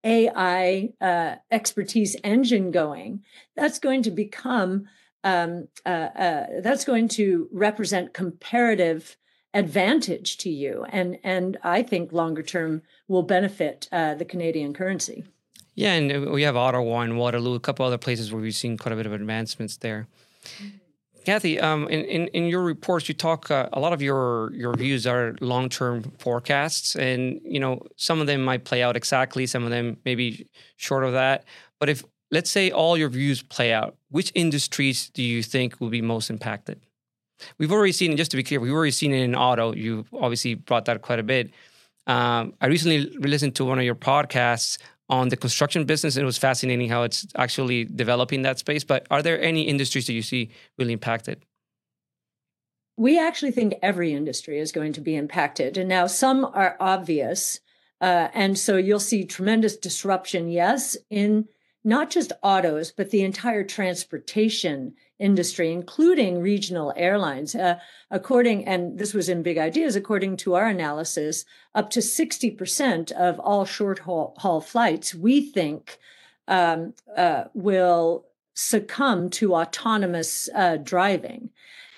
AI 0.04 0.89
uh, 1.01 1.36
expertise 1.51 2.16
engine 2.24 2.72
going, 2.72 3.24
that's 3.56 3.80
going 3.80 4.04
to 4.04 4.12
become 4.12 4.88
um, 5.24 5.68
uh, 5.86 5.89
uh, 5.89 6.46
that's 6.62 6.86
going 6.86 7.08
to 7.10 7.50
represent 7.51 8.13
comparative 8.13 9.18
advantage 9.54 10.38
to 10.38 10.50
you, 10.50 10.86
and 10.89 11.18
and 11.24 11.58
I 11.63 11.84
think 11.84 12.13
longer 12.13 12.44
term 12.44 12.84
will 13.08 13.24
benefit 13.24 13.89
uh, 13.92 14.16
the 14.16 14.25
Canadian 14.25 14.74
currency. 14.74 15.24
Yeah, 15.75 15.94
and 15.94 16.32
we 16.32 16.44
have 16.44 16.56
Ottawa 16.56 17.01
and 17.01 17.18
Waterloo, 17.18 17.56
a 17.56 17.60
couple 17.60 17.86
other 17.86 17.98
places 17.98 18.32
where 18.32 18.42
we've 18.42 18.56
seen 18.56 18.77
quite 18.77 18.94
a 18.94 18.96
bit 18.96 19.06
of 19.06 19.13
advancements 19.13 19.77
there. 19.77 20.08
Mm-hmm. 20.44 20.77
Cathie, 21.27 21.60
um, 21.60 21.89
in, 21.89 22.05
in, 22.05 22.27
in, 22.27 22.46
your 22.46 22.62
reports, 22.62 23.10
you 23.10 23.13
talk 23.13 23.51
uh, 23.51 23.67
a 23.74 23.81
lot 23.81 23.91
of 23.91 24.01
your 24.01 24.50
your 24.53 24.74
views 24.74 25.05
are 25.05 25.36
long 25.41 25.67
term 25.67 26.03
forecasts, 26.19 26.96
and 26.96 27.41
you 27.43 27.60
know 27.60 27.81
some 27.98 28.22
of 28.22 28.27
them 28.27 28.41
might 28.41 28.63
play 28.63 28.81
out 28.81 28.96
exactly, 28.96 29.46
some 29.46 29.65
of 29.65 29.69
them 29.69 29.98
maybe 30.05 30.48
short 30.77 31.03
of 31.03 31.12
that. 31.12 31.43
But 31.79 31.89
if 31.89 32.05
let's 32.31 32.50
say 32.50 32.72
all 32.72 32.96
your 32.96 33.10
views 33.10 33.43
play 33.43 33.74
out, 33.74 33.98
which 34.10 34.31
industries 34.36 35.10
do 35.10 35.22
you 35.22 35.43
think 35.43 35.81
will 35.81 35.89
be 35.89 36.01
most 36.01 36.29
impacted? 36.29 36.79
We've 37.57 37.74
already 37.74 37.91
seen, 37.91 38.15
just 38.15 38.31
to 38.31 38.38
be 38.38 38.43
clear, 38.43 38.62
we've 38.62 38.72
already 38.72 38.91
seen 38.91 39.13
it 39.13 39.22
in 39.22 39.36
auto. 39.36 39.74
You 39.74 40.05
obviously 40.13 40.55
brought 40.55 40.86
that 40.86 41.01
quite 41.01 41.19
a 41.19 41.24
bit. 41.24 41.51
Um, 42.07 42.53
I 42.62 42.67
recently 42.67 43.00
listened 43.19 43.53
to 43.55 43.65
one 43.65 43.79
of 43.79 43.84
your 43.84 43.96
podcasts 43.96 44.77
on 45.10 45.30
the 45.30 45.38
construction 45.38 45.86
business. 45.86 46.18
It 46.18 46.24
was 46.24 46.38
fascinating 46.38 46.90
how 46.90 47.04
it's 47.04 47.26
actually 47.36 47.86
developing 47.86 48.42
that 48.42 48.60
space. 48.60 48.84
But 48.84 49.08
are 49.10 49.22
there 49.22 49.42
any 49.42 49.64
industries 49.64 50.08
that 50.08 50.14
you 50.14 50.22
see 50.22 50.50
really 50.78 50.94
impacted? 50.94 51.46
We 52.98 53.20
actually 53.20 53.52
think 53.52 53.76
every 53.82 54.14
industry 54.14 54.60
is 54.60 54.72
going 54.72 54.94
to 54.94 55.02
be 55.02 55.16
impacted. 55.16 55.78
And 55.78 55.88
now 55.88 56.08
some 56.08 56.46
are 56.46 56.76
obvious. 56.80 57.60
Uh, 58.02 58.30
and 58.34 58.58
so 58.58 58.78
you'll 58.78 59.00
see 59.00 59.24
tremendous 59.24 59.76
disruption, 59.78 60.50
yes, 60.50 60.98
in 61.10 61.48
not 61.88 62.10
just 62.10 62.34
autos, 62.44 62.91
but 62.91 63.12
the 63.12 63.24
entire 63.24 63.63
transportation 63.63 64.94
industry, 65.20 65.72
including 65.72 66.41
regional 66.41 66.91
airlines. 66.98 67.56
Uh, 67.56 67.79
according, 68.12 68.65
and 68.65 69.00
this 69.00 69.13
was 69.13 69.29
in 69.29 69.41
Big 69.41 69.58
Ideas, 69.58 69.96
according 69.96 70.36
to 70.36 70.56
our 70.56 70.67
analysis, 70.67 71.46
up 71.74 71.89
to 71.91 72.01
60% 72.01 73.13
of 73.13 73.39
all 73.39 73.63
short 73.63 74.00
haul, 74.00 74.60
flights, 74.60 75.15
we 75.15 75.50
think, 75.50 75.98
um, 76.50 76.94
uh, 77.15 77.46
will 77.53 78.25
succumb 78.53 79.29
to 79.29 79.56
autonomous 79.56 80.50
uh, 80.53 80.75
driving. 80.75 81.51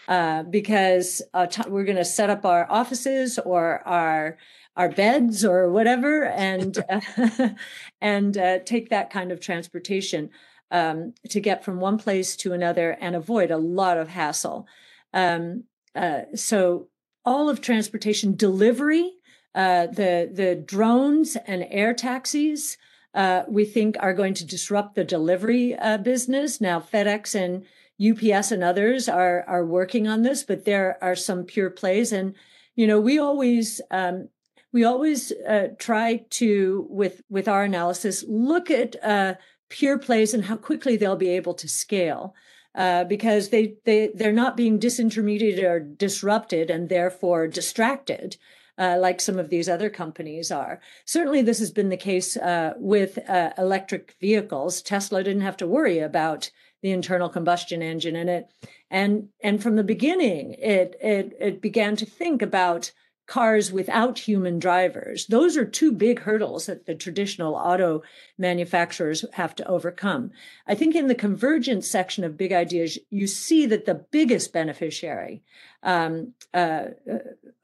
Uh, 0.08 0.42
because 0.44 1.22
we're 1.68 1.84
going 1.84 1.96
to 1.96 2.06
set 2.06 2.32
up 2.32 2.44
our 2.44 2.66
offices 2.72 3.38
or 3.40 3.88
our 3.88 4.38
our 4.80 4.90
beds 4.90 5.44
or 5.44 5.70
whatever, 5.70 6.24
and 6.24 6.84
and 8.02 8.38
uh, 8.38 8.60
take 8.60 8.90
that 8.90 9.10
kind 9.10 9.32
of 9.32 9.42
transportation 9.42 10.30
um, 10.72 11.14
to 11.30 11.42
get 11.42 11.66
from 11.66 11.82
one 11.82 11.98
place 11.98 12.38
to 12.38 12.54
another 12.54 12.98
and 13.02 13.16
avoid 13.16 13.52
a 13.52 13.58
lot 13.58 13.98
of 13.98 14.08
hassle. 14.08 14.66
Um, 15.14 15.66
uh, 15.94 16.22
so 16.34 16.88
all 17.26 17.50
of 17.50 17.60
transportation 17.60 18.38
delivery, 18.38 19.12
uh, 19.54 19.88
the 19.88 20.32
the 20.32 20.56
drones 20.56 21.36
and 21.46 21.68
air 21.70 21.94
taxis, 21.94 22.78
uh, 23.14 23.44
we 23.50 23.66
think 23.66 23.98
are 24.00 24.14
going 24.14 24.34
to 24.36 24.46
disrupt 24.46 24.96
the 24.96 25.04
delivery 25.04 25.76
uh, 25.76 25.98
business. 25.98 26.62
Now 26.62 26.80
FedEx 26.80 27.36
and 27.36 27.66
UPS 28.00 28.54
and 28.54 28.64
others 28.64 29.10
are 29.10 29.44
are 29.46 29.66
working 29.66 30.08
on 30.08 30.22
this, 30.22 30.44
but 30.44 30.64
there 30.64 30.98
are 31.02 31.18
some 31.18 31.44
pure 31.44 31.70
plays, 31.70 32.14
and 32.14 32.34
you 32.78 32.88
know 32.88 33.02
we 33.02 33.20
always. 33.20 33.82
Um, 33.92 34.30
we 34.72 34.84
always 34.84 35.32
uh, 35.32 35.70
try 35.78 36.26
to, 36.32 36.88
with 36.90 37.22
with 37.30 37.48
our 37.48 37.64
analysis, 37.64 38.24
look 38.28 38.70
at 38.70 38.96
uh, 39.04 39.36
pure 39.70 39.98
plays 39.98 40.34
and 40.34 40.46
how 40.46 40.58
quickly 40.58 40.98
they'll 40.98 41.16
be 41.16 41.30
able 41.30 41.54
to 41.56 41.68
scale. 41.68 42.36
Uh, 42.76 43.04
because 43.04 43.50
they 43.50 43.74
they 43.86 44.12
they're 44.14 44.32
not 44.32 44.56
being 44.56 44.80
disintermediated 44.80 45.64
or 45.64 45.80
disrupted 45.80 46.70
and 46.70 46.88
therefore 46.88 47.48
distracted 47.48 48.38
uh, 48.80 48.98
like 48.98 49.20
some 49.20 49.38
of 49.38 49.50
these 49.50 49.68
other 49.68 49.90
companies 49.90 50.52
are. 50.52 50.80
Certainly, 51.06 51.42
this 51.42 51.60
has 51.60 51.72
been 51.72 51.90
the 51.90 51.98
case 51.98 52.38
uh, 52.38 52.74
with 52.78 53.20
uh, 53.30 53.52
electric 53.58 54.16
vehicles. 54.22 54.82
Tesla 54.82 55.24
didn't 55.24 55.42
have 55.42 55.58
to 55.58 55.68
worry 55.68 56.00
about 56.00 56.50
the 56.82 56.92
internal 56.92 57.28
combustion 57.28 57.82
engine 57.82 58.16
in 58.16 58.30
it, 58.30 58.50
and 58.90 59.28
and 59.42 59.62
from 59.62 59.76
the 59.76 59.84
beginning, 59.84 60.54
it 60.54 60.96
it 61.02 61.36
it 61.40 61.62
began 61.62 61.98
to 61.98 62.06
think 62.06 62.42
about 62.42 62.92
cars 63.30 63.72
without 63.72 64.18
human 64.18 64.58
drivers. 64.58 65.28
Those 65.28 65.56
are 65.56 65.64
two 65.64 65.92
big 65.92 66.22
hurdles 66.22 66.66
that 66.66 66.88
the 66.88 66.96
traditional 66.96 67.54
auto 67.54 68.02
manufacturers 68.40 69.24
have 69.34 69.54
to 69.56 69.68
overcome. 69.68 70.32
I 70.68 70.74
think 70.74 70.96
in 70.96 71.08
the 71.08 71.16
convergence 71.16 71.88
section 71.88 72.24
of 72.24 72.38
Big 72.38 72.52
Ideas, 72.52 72.98
you 73.12 73.28
see 73.28 73.68
that 73.68 73.86
the 73.86 74.04
biggest 74.10 74.52
beneficiary 74.52 75.44
um, 75.84 76.34
uh, 76.56 76.86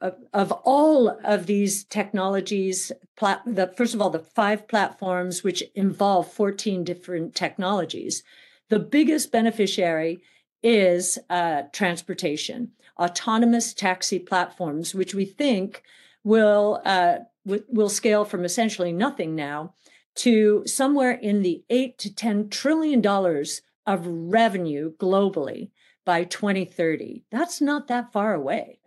of, 0.00 0.14
of, 0.32 0.52
all 0.64 1.18
of 1.24 1.46
these 1.46 1.82
technologies, 1.84 2.92
plat- 3.16 3.42
the, 3.44 3.66
first 3.76 3.92
of 3.92 4.00
all, 4.00 4.10
the 4.10 4.20
five 4.20 4.68
platforms 4.68 5.42
which 5.42 5.64
involve 5.74 6.32
14 6.32 6.84
different 6.84 7.34
technologies, 7.34 8.22
the 8.68 8.78
biggest 8.78 9.32
beneficiary 9.32 10.20
is 10.62 11.18
uh, 11.28 11.62
transportation 11.72 12.70
autonomous 12.98 13.74
taxi 13.74 14.18
platforms, 14.18 14.94
which 14.94 15.14
we 15.14 15.24
think 15.24 15.82
will 16.24 16.80
uh, 16.84 17.18
w- 17.44 17.64
will 17.68 17.88
scale 17.88 18.24
from 18.24 18.44
essentially 18.44 18.92
nothing 18.92 19.34
now 19.34 19.74
to 20.16 20.62
somewhere 20.66 21.12
in 21.12 21.42
the 21.42 21.62
eight 21.70 21.98
to 21.98 22.14
ten 22.14 22.48
trillion 22.48 23.00
dollars 23.00 23.62
of 23.86 24.06
revenue 24.06 24.92
globally 24.96 25.70
by 26.04 26.24
2030. 26.24 27.24
That's 27.30 27.60
not 27.60 27.88
that 27.88 28.12
far 28.12 28.34
away. 28.34 28.80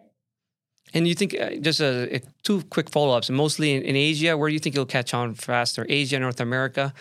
And 0.93 1.07
you 1.07 1.13
think 1.13 1.35
uh, 1.39 1.55
just 1.61 1.79
a, 1.79 2.15
a, 2.15 2.21
two 2.43 2.63
quick 2.63 2.89
follow 2.89 3.15
ups, 3.15 3.29
mostly 3.29 3.75
in, 3.75 3.83
in 3.83 3.95
Asia, 3.95 4.35
where 4.35 4.49
do 4.49 4.53
you 4.53 4.59
think 4.59 4.75
it'll 4.75 4.85
catch 4.85 5.13
on 5.13 5.35
faster? 5.35 5.85
Asia, 5.87 6.17
North 6.19 6.39
America? 6.39 6.93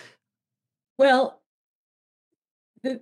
Well, 0.97 1.41
the 2.83 3.01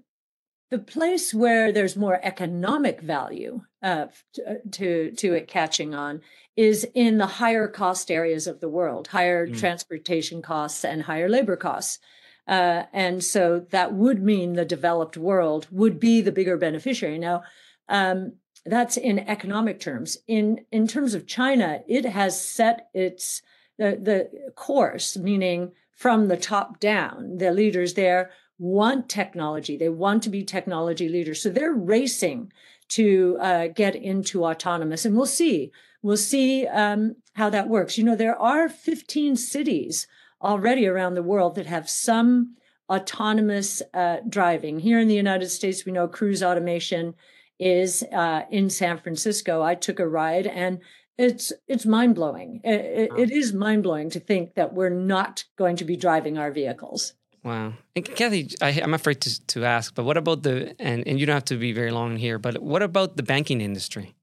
the 0.69 0.79
place 0.79 1.33
where 1.33 1.71
there's 1.71 1.95
more 1.95 2.19
economic 2.23 3.01
value 3.01 3.61
uh, 3.87 4.07
uh, 4.45 4.55
to 4.71 5.11
to 5.11 5.33
it 5.33 5.47
catching 5.47 5.95
on 5.95 6.21
is 6.57 6.85
in 6.93 7.19
the 7.19 7.33
higher 7.41 7.69
cost 7.69 8.11
areas 8.11 8.45
of 8.45 8.59
the 8.59 8.67
world, 8.67 9.07
higher 9.07 9.47
mm. 9.47 9.57
transportation 9.57 10.41
costs 10.41 10.83
and 10.83 11.03
higher 11.03 11.29
labor 11.29 11.55
costs. 11.55 11.99
Uh, 12.47 12.83
and 12.91 13.23
so 13.23 13.65
that 13.69 13.93
would 13.93 14.21
mean 14.21 14.53
the 14.53 14.65
developed 14.65 15.15
world 15.15 15.67
would 15.71 15.99
be 16.01 16.19
the 16.21 16.31
bigger 16.33 16.57
beneficiary. 16.57 17.17
Now, 17.17 17.43
um, 17.87 18.33
that's 18.65 18.97
in 18.97 19.19
economic 19.19 19.79
terms. 19.79 20.17
In 20.27 20.65
in 20.69 20.85
terms 20.87 21.13
of 21.13 21.25
China, 21.25 21.81
it 21.87 22.03
has 22.05 22.33
set 22.57 22.89
its 22.93 23.41
the 23.77 23.97
the 24.09 24.51
course, 24.55 25.15
meaning 25.15 25.71
from 25.91 26.27
the 26.27 26.37
top 26.37 26.81
down. 26.81 27.37
The 27.37 27.51
leaders 27.51 27.93
there 27.93 28.31
want 28.59 29.07
technology. 29.07 29.77
They 29.77 29.89
want 29.89 30.23
to 30.23 30.29
be 30.29 30.43
technology 30.43 31.07
leaders. 31.07 31.41
So 31.41 31.49
they're 31.49 31.71
racing 31.71 32.51
to 32.89 33.37
uh, 33.39 33.67
get 33.67 33.95
into 33.95 34.45
autonomous. 34.45 35.05
And 35.05 35.15
we'll 35.15 35.25
see. 35.25 35.71
We'll 36.01 36.17
see 36.17 36.67
um, 36.67 37.15
how 37.33 37.49
that 37.49 37.69
works. 37.69 37.97
You 37.97 38.03
know, 38.03 38.15
there 38.15 38.39
are 38.39 38.69
15 38.69 39.35
cities 39.35 40.07
already 40.41 40.87
around 40.87 41.15
the 41.15 41.23
world 41.23 41.55
that 41.55 41.65
have 41.65 41.89
some 41.89 42.55
autonomous 42.89 43.81
uh, 43.93 44.17
driving. 44.29 44.79
Here 44.79 44.99
in 44.99 45.07
the 45.07 45.15
United 45.15 45.49
States, 45.49 45.85
we 45.85 45.91
know 45.91 46.07
cruise 46.07 46.43
automation 46.43 47.15
is 47.59 48.03
uh, 48.13 48.43
in 48.51 48.69
San 48.69 48.99
Francisco. 48.99 49.61
I 49.61 49.75
took 49.75 49.99
a 49.99 50.07
ride 50.07 50.47
and 50.47 50.79
it's 51.17 51.51
it's 51.67 51.85
mind 51.85 52.13
blowing. 52.13 52.61
It, 52.63 53.09
it 53.17 53.31
is 53.31 53.51
mind 53.51 53.83
blowing 53.83 54.11
to 54.11 54.19
think 54.19 54.53
that 54.53 54.73
we're 54.73 54.89
not 54.89 55.45
going 55.57 55.75
to 55.77 55.85
be 55.85 55.97
driving 55.97 56.37
our 56.37 56.51
vehicles. 56.51 57.13
Wow. 57.47 57.75
And 57.95 58.03
Cathie, 58.03 58.53
I, 58.61 58.71
am 58.71 58.93
afraid 58.93 59.21
to, 59.21 59.47
to 59.47 59.63
ask, 59.63 59.95
but 59.95 60.03
what 60.03 60.17
about 60.17 60.43
the, 60.43 60.75
and, 60.79 61.07
and 61.07 61.17
you 61.17 61.25
don't 61.25 61.35
have 61.35 61.45
to 61.45 61.55
be 61.55 61.71
very 61.71 61.91
long 61.91 62.17
here, 62.17 62.37
but 62.37 62.61
what 62.61 62.83
about 62.83 63.15
the 63.15 63.23
banking 63.23 63.61
industry? 63.61 64.15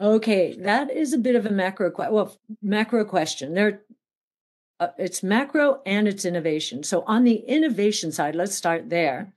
Okay, 0.00 0.56
that 0.58 0.90
is 0.90 1.12
a 1.12 1.18
bit 1.18 1.36
of 1.36 1.46
a 1.46 1.50
macro, 1.50 1.92
well, 1.96 2.36
macro 2.60 3.04
question. 3.04 3.54
There, 3.54 3.82
uh, 4.80 4.88
it's 4.98 5.22
macro 5.22 5.82
and 5.86 6.08
it's 6.08 6.24
innovation. 6.24 6.82
So 6.82 7.04
on 7.06 7.22
the 7.22 7.36
innovation 7.36 8.10
side, 8.10 8.34
let's 8.34 8.56
start 8.56 8.90
there. 8.90 9.32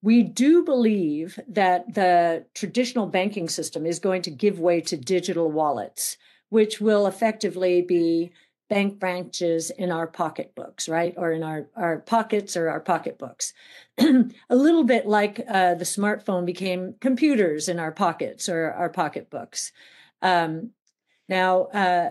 we 0.00 0.22
do 0.22 0.64
believe 0.64 1.38
that 1.48 1.94
the 1.94 2.46
traditional 2.54 3.06
banking 3.06 3.50
system 3.50 3.84
is 3.84 3.98
going 3.98 4.22
to 4.22 4.30
give 4.30 4.58
way 4.58 4.80
to 4.80 4.96
digital 4.96 5.50
wallets, 5.50 6.16
which 6.48 6.80
will 6.80 7.06
effectively 7.06 7.82
be 7.82 8.32
bank 8.68 8.98
branches 8.98 9.70
in 9.70 9.90
our 9.90 10.06
pocketbooks, 10.06 10.88
right? 10.88 11.14
Or 11.16 11.32
in 11.32 11.42
our, 11.42 11.68
our 11.74 11.98
pockets 11.98 12.56
or 12.56 12.68
our 12.68 12.80
pocketbooks. 12.80 13.52
a 13.98 14.24
little 14.50 14.84
bit 14.84 15.06
like 15.06 15.40
uh, 15.48 15.74
the 15.74 15.84
smartphone 15.84 16.44
became 16.44 16.94
computers 17.00 17.68
in 17.68 17.78
our 17.78 17.92
pockets 17.92 18.48
or 18.48 18.70
our 18.72 18.90
pocketbooks. 18.90 19.72
Um, 20.20 20.70
now, 21.28 21.64
uh, 21.64 22.10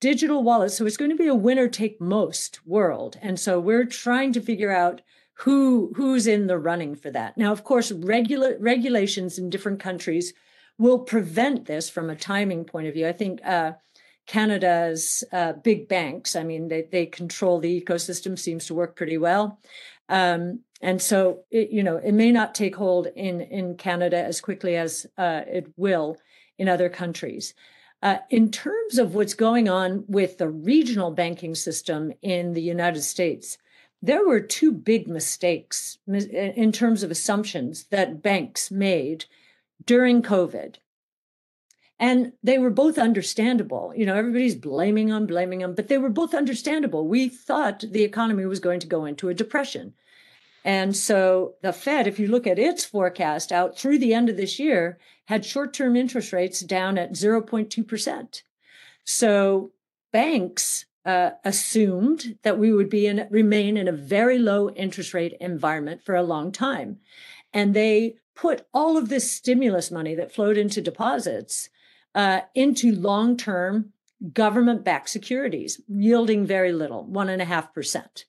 digital 0.00 0.42
wallets, 0.42 0.76
so 0.76 0.86
it's 0.86 0.96
going 0.96 1.10
to 1.10 1.16
be 1.16 1.26
a 1.26 1.34
winner 1.34 1.68
take 1.68 2.00
most 2.00 2.64
world. 2.66 3.16
And 3.22 3.40
so 3.40 3.58
we're 3.58 3.86
trying 3.86 4.32
to 4.34 4.40
figure 4.40 4.70
out 4.70 5.00
who 5.40 5.92
who's 5.96 6.26
in 6.26 6.46
the 6.46 6.58
running 6.58 6.94
for 6.94 7.10
that. 7.10 7.36
Now, 7.36 7.52
of 7.52 7.64
course, 7.64 7.92
regula- 7.92 8.58
regulations 8.58 9.38
in 9.38 9.50
different 9.50 9.80
countries 9.80 10.32
will 10.78 11.00
prevent 11.00 11.66
this 11.66 11.90
from 11.90 12.08
a 12.10 12.16
timing 12.16 12.64
point 12.64 12.86
of 12.86 12.94
view. 12.94 13.06
I 13.06 13.12
think 13.12 13.40
uh, 13.44 13.72
Canada's 14.26 15.24
uh, 15.32 15.52
big 15.52 15.88
banks, 15.88 16.36
I 16.36 16.42
mean, 16.42 16.68
they, 16.68 16.82
they 16.82 17.06
control 17.06 17.60
the 17.60 17.80
ecosystem, 17.80 18.38
seems 18.38 18.66
to 18.66 18.74
work 18.74 18.96
pretty 18.96 19.18
well. 19.18 19.60
Um, 20.08 20.60
and 20.82 21.00
so, 21.00 21.40
it, 21.50 21.70
you 21.70 21.82
know, 21.82 21.96
it 21.96 22.12
may 22.12 22.32
not 22.32 22.54
take 22.54 22.76
hold 22.76 23.06
in, 23.16 23.40
in 23.40 23.76
Canada 23.76 24.22
as 24.22 24.40
quickly 24.40 24.76
as 24.76 25.06
uh, 25.16 25.42
it 25.46 25.72
will 25.76 26.18
in 26.58 26.68
other 26.68 26.88
countries. 26.88 27.54
Uh, 28.02 28.18
in 28.30 28.50
terms 28.50 28.98
of 28.98 29.14
what's 29.14 29.34
going 29.34 29.68
on 29.68 30.04
with 30.06 30.38
the 30.38 30.48
regional 30.48 31.10
banking 31.10 31.54
system 31.54 32.12
in 32.22 32.52
the 32.52 32.62
United 32.62 33.02
States, 33.02 33.58
there 34.02 34.26
were 34.26 34.40
two 34.40 34.70
big 34.70 35.08
mistakes 35.08 35.98
in 36.06 36.70
terms 36.72 37.02
of 37.02 37.10
assumptions 37.10 37.84
that 37.84 38.22
banks 38.22 38.70
made 38.70 39.24
during 39.84 40.22
COVID. 40.22 40.76
And 41.98 42.32
they 42.42 42.58
were 42.58 42.70
both 42.70 42.98
understandable. 42.98 43.92
You 43.96 44.04
know, 44.04 44.14
everybody's 44.14 44.54
blaming 44.54 45.08
them, 45.08 45.26
blaming 45.26 45.60
them, 45.60 45.74
but 45.74 45.88
they 45.88 45.98
were 45.98 46.10
both 46.10 46.34
understandable. 46.34 47.06
We 47.06 47.28
thought 47.28 47.84
the 47.90 48.04
economy 48.04 48.44
was 48.44 48.60
going 48.60 48.80
to 48.80 48.86
go 48.86 49.06
into 49.06 49.28
a 49.28 49.34
depression. 49.34 49.94
And 50.64 50.96
so 50.96 51.54
the 51.62 51.72
Fed, 51.72 52.06
if 52.06 52.18
you 52.18 52.26
look 52.26 52.46
at 52.46 52.58
its 52.58 52.84
forecast 52.84 53.52
out 53.52 53.78
through 53.78 53.98
the 53.98 54.12
end 54.12 54.28
of 54.28 54.36
this 54.36 54.58
year, 54.58 54.98
had 55.26 55.44
short 55.44 55.72
term 55.72 55.96
interest 55.96 56.32
rates 56.32 56.60
down 56.60 56.98
at 56.98 57.12
0.2%. 57.12 58.42
So 59.04 59.70
banks 60.12 60.86
uh, 61.04 61.30
assumed 61.44 62.36
that 62.42 62.58
we 62.58 62.72
would 62.72 62.90
be 62.90 63.06
in 63.06 63.28
remain 63.30 63.76
in 63.76 63.86
a 63.86 63.92
very 63.92 64.38
low 64.38 64.70
interest 64.70 65.14
rate 65.14 65.34
environment 65.40 66.02
for 66.02 66.16
a 66.16 66.22
long 66.22 66.50
time, 66.50 66.98
and 67.52 67.72
they 67.72 68.16
put 68.34 68.66
all 68.74 68.96
of 68.96 69.08
this 69.08 69.30
stimulus 69.30 69.90
money 69.90 70.16
that 70.16 70.34
flowed 70.34 70.58
into 70.58 70.80
deposits 70.80 71.68
uh, 72.16 72.40
into 72.54 72.92
long 72.92 73.36
term 73.36 73.92
government 74.32 74.82
backed 74.82 75.10
securities, 75.10 75.80
yielding 75.86 76.46
very 76.46 76.72
little, 76.72 77.04
one 77.04 77.28
and 77.28 77.42
a 77.42 77.44
half 77.44 77.72
percent. 77.72 78.24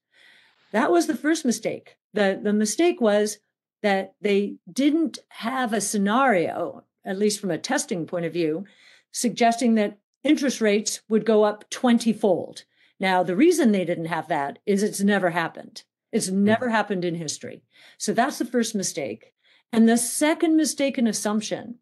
That 0.73 0.91
was 0.91 1.07
the 1.07 1.15
first 1.15 1.45
mistake. 1.45 1.95
The, 2.13 2.39
the 2.41 2.53
mistake 2.53 2.99
was 2.99 3.39
that 3.81 4.15
they 4.21 4.57
didn't 4.71 5.19
have 5.29 5.71
a 5.71 5.81
scenario, 5.81 6.83
at 7.05 7.17
least 7.17 7.39
from 7.39 7.51
a 7.51 7.57
testing 7.57 8.05
point 8.05 8.25
of 8.25 8.33
view, 8.33 8.65
suggesting 9.11 9.75
that 9.75 9.97
interest 10.23 10.59
rates 10.59 11.01
would 11.07 11.25
go 11.25 11.43
up 11.43 11.69
20 11.69 12.11
fold. 12.11 12.65
Now, 12.99 13.23
the 13.23 13.35
reason 13.35 13.71
they 13.71 13.85
didn't 13.85 14.05
have 14.05 14.27
that 14.27 14.59
is 14.65 14.83
it's 14.83 15.01
never 15.01 15.29
happened. 15.29 15.83
It's 16.11 16.27
hmm. 16.27 16.43
never 16.43 16.69
happened 16.69 17.05
in 17.05 17.15
history. 17.15 17.61
So 17.97 18.11
that's 18.13 18.39
the 18.39 18.45
first 18.45 18.75
mistake. 18.75 19.33
And 19.71 19.87
the 19.87 19.97
second 19.97 20.57
mistaken 20.57 21.07
assumption 21.07 21.79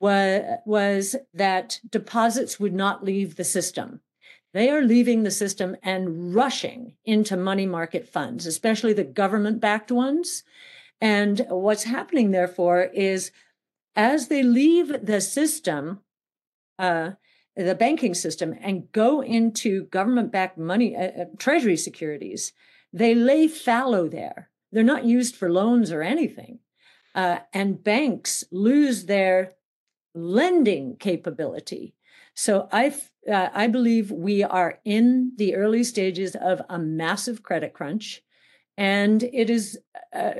was, 0.00 0.42
was 0.64 1.16
that 1.34 1.80
deposits 1.88 2.60
would 2.60 2.74
not 2.74 3.04
leave 3.04 3.36
the 3.36 3.44
system. 3.44 4.00
They 4.54 4.70
are 4.70 4.82
leaving 4.82 5.22
the 5.22 5.30
system 5.30 5.76
and 5.82 6.34
rushing 6.34 6.94
into 7.04 7.36
money 7.36 7.66
market 7.66 8.08
funds, 8.08 8.46
especially 8.46 8.92
the 8.92 9.04
government 9.04 9.60
backed 9.60 9.92
ones. 9.92 10.42
And 11.00 11.44
what's 11.48 11.84
happening, 11.84 12.30
therefore, 12.30 12.84
is 12.94 13.30
as 13.94 14.28
they 14.28 14.42
leave 14.42 15.04
the 15.04 15.20
system, 15.20 16.00
uh, 16.78 17.12
the 17.56 17.74
banking 17.74 18.14
system 18.14 18.54
and 18.60 18.90
go 18.92 19.20
into 19.20 19.84
government 19.84 20.32
backed 20.32 20.56
money, 20.56 20.96
uh, 20.96 21.22
uh, 21.22 21.24
treasury 21.38 21.76
securities, 21.76 22.52
they 22.92 23.14
lay 23.14 23.48
fallow 23.48 24.08
there. 24.08 24.48
They're 24.72 24.82
not 24.82 25.04
used 25.04 25.36
for 25.36 25.50
loans 25.50 25.92
or 25.92 26.02
anything. 26.02 26.60
Uh, 27.14 27.40
and 27.52 27.82
banks 27.82 28.44
lose 28.50 29.06
their 29.06 29.52
lending 30.14 30.96
capability. 30.96 31.94
So 32.34 32.68
I, 32.70 32.94
uh, 33.30 33.48
I 33.52 33.66
believe 33.66 34.10
we 34.10 34.42
are 34.42 34.78
in 34.84 35.32
the 35.36 35.56
early 35.56 35.84
stages 35.84 36.36
of 36.36 36.62
a 36.68 36.78
massive 36.78 37.42
credit 37.42 37.72
crunch. 37.72 38.22
And 38.76 39.22
it 39.24 39.50
is, 39.50 39.78
uh, 40.14 40.32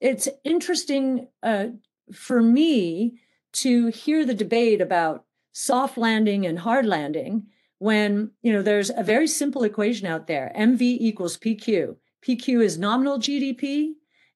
it's 0.00 0.28
interesting 0.44 1.28
uh, 1.42 1.66
for 2.12 2.42
me 2.42 3.18
to 3.52 3.88
hear 3.88 4.24
the 4.24 4.34
debate 4.34 4.80
about 4.80 5.24
soft 5.52 5.98
landing 5.98 6.46
and 6.46 6.58
hard 6.58 6.86
landing 6.86 7.46
when 7.78 8.30
you 8.42 8.52
know 8.52 8.62
there's 8.62 8.90
a 8.90 9.02
very 9.02 9.26
simple 9.26 9.64
equation 9.64 10.06
out 10.06 10.26
there 10.26 10.52
mv 10.56 10.80
equals 10.80 11.36
pq 11.36 11.96
pq 12.22 12.62
is 12.62 12.78
nominal 12.78 13.18
gdp 13.18 13.92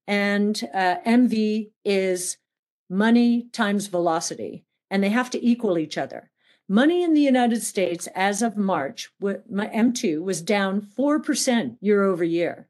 and 0.07 0.69
uh, 0.75 0.97
mv 1.07 1.71
is 1.85 2.39
money 2.93 3.49
times 3.53 3.87
velocity 3.87 4.65
and 4.91 5.03
they 5.03 5.09
have 5.09 5.31
to 5.31 5.45
equal 5.45 5.79
each 5.79 5.97
other 5.97 6.31
money 6.69 7.03
in 7.03 7.15
the 7.15 7.21
united 7.21 7.63
states 7.63 8.07
as 8.15 8.43
of 8.43 8.57
march 8.57 9.11
m2 9.23 10.23
was 10.23 10.43
down 10.43 10.83
4% 10.83 11.77
year 11.81 12.03
over 12.05 12.23
year 12.23 12.69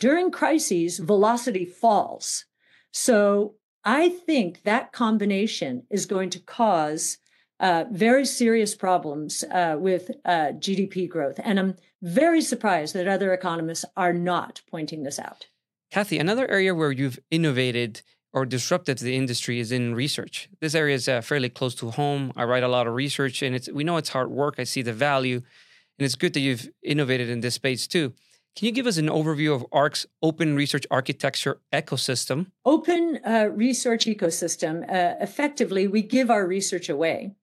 during 0.00 0.32
crises 0.32 0.98
velocity 0.98 1.64
falls 1.64 2.46
so 2.90 3.54
i 3.84 4.08
think 4.08 4.62
that 4.64 4.92
combination 4.92 5.84
is 5.88 6.04
going 6.04 6.30
to 6.30 6.40
cause 6.40 7.18
uh, 7.60 7.84
very 7.90 8.26
serious 8.26 8.74
problems 8.74 9.44
uh, 9.44 9.76
with 9.78 10.10
uh, 10.24 10.52
GDP 10.58 11.08
growth. 11.08 11.38
And 11.42 11.58
I'm 11.58 11.76
very 12.02 12.42
surprised 12.42 12.94
that 12.94 13.08
other 13.08 13.32
economists 13.32 13.84
are 13.96 14.12
not 14.12 14.60
pointing 14.70 15.04
this 15.04 15.18
out. 15.18 15.46
Cathie, 15.90 16.18
another 16.18 16.50
area 16.50 16.74
where 16.74 16.90
you've 16.90 17.20
innovated 17.30 18.02
or 18.34 18.44
disrupted 18.44 18.98
the 18.98 19.16
industry 19.16 19.60
is 19.60 19.70
in 19.70 19.94
research. 19.94 20.48
This 20.60 20.74
area 20.74 20.96
is 20.96 21.08
uh, 21.08 21.20
fairly 21.20 21.48
close 21.48 21.74
to 21.76 21.92
home. 21.92 22.32
I 22.36 22.44
write 22.44 22.64
a 22.64 22.68
lot 22.68 22.88
of 22.88 22.94
research, 22.94 23.42
and 23.42 23.54
it's 23.54 23.70
we 23.70 23.84
know 23.84 23.96
it's 23.96 24.10
hard 24.10 24.30
work. 24.30 24.56
I 24.58 24.64
see 24.64 24.82
the 24.82 24.92
value, 24.92 25.36
and 25.36 26.04
it's 26.04 26.16
good 26.16 26.34
that 26.34 26.40
you've 26.40 26.68
innovated 26.82 27.30
in 27.30 27.40
this 27.40 27.54
space 27.54 27.86
too. 27.86 28.12
Can 28.56 28.66
you 28.66 28.72
give 28.72 28.86
us 28.86 28.98
an 28.98 29.06
overview 29.06 29.54
of 29.54 29.64
ARK's 29.72 30.06
open 30.22 30.54
research 30.54 30.86
architecture 30.90 31.60
ecosystem? 31.72 32.50
Open 32.64 33.18
uh, 33.24 33.48
research 33.52 34.06
ecosystem. 34.06 34.82
Uh, 34.82 35.14
effectively, 35.20 35.88
we 35.88 36.02
give 36.02 36.30
our 36.30 36.46
research 36.46 36.88
away. 36.88 37.34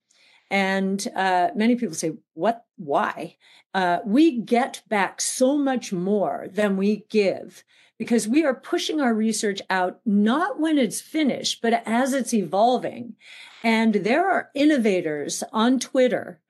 And 0.50 1.06
uh, 1.16 1.50
many 1.56 1.76
people 1.76 1.96
say, 1.96 2.12
"What? 2.34 2.66
Why?" 2.76 3.38
Uh, 3.74 4.00
we 4.06 4.42
get 4.42 4.82
back 4.90 5.22
so 5.22 5.58
much 5.58 5.94
more 5.94 6.48
than 6.52 6.76
we 6.76 7.06
give 7.10 7.64
because 8.02 8.28
we 8.28 8.44
are 8.44 8.56
pushing 8.56 9.00
our 9.00 9.14
research 9.14 9.62
out 9.70 10.00
not 10.08 10.60
when 10.60 10.80
it's 10.80 11.00
finished, 11.00 11.62
but 11.62 11.84
as 11.86 12.14
it's 12.14 12.34
evolving. 12.34 13.14
And 13.62 13.94
there 13.94 14.28
are 14.28 14.50
innovators 14.56 15.44
on 15.54 15.80
Twitter 15.80 16.42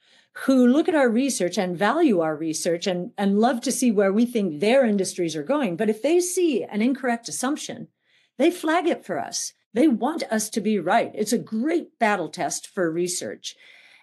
who 0.46 0.66
look 0.66 0.88
at 0.88 0.96
our 0.96 1.10
research 1.10 1.58
and 1.58 1.78
value 1.78 2.22
our 2.22 2.38
research 2.38 2.88
and, 2.88 3.12
and 3.18 3.42
love 3.42 3.60
to 3.64 3.72
see 3.74 3.92
where 3.92 4.14
we 4.14 4.26
think 4.26 4.62
their 4.62 4.86
industries 4.86 5.36
are 5.36 5.44
going. 5.44 5.76
But 5.76 5.90
if 5.90 6.02
they 6.02 6.22
see 6.22 6.64
an 6.64 6.82
incorrect 6.82 7.28
assumption, 7.28 7.90
they 8.38 8.50
flag 8.50 8.88
it 8.88 9.06
for 9.06 9.20
us. 9.20 9.52
They 9.74 9.90
want 9.90 10.24
us 10.32 10.50
to 10.52 10.62
be 10.62 10.80
right. 10.80 11.12
It's 11.14 11.34
a 11.34 11.38
great 11.38 12.00
battle 12.00 12.30
test 12.30 12.66
for 12.66 12.90
research. 12.90 13.58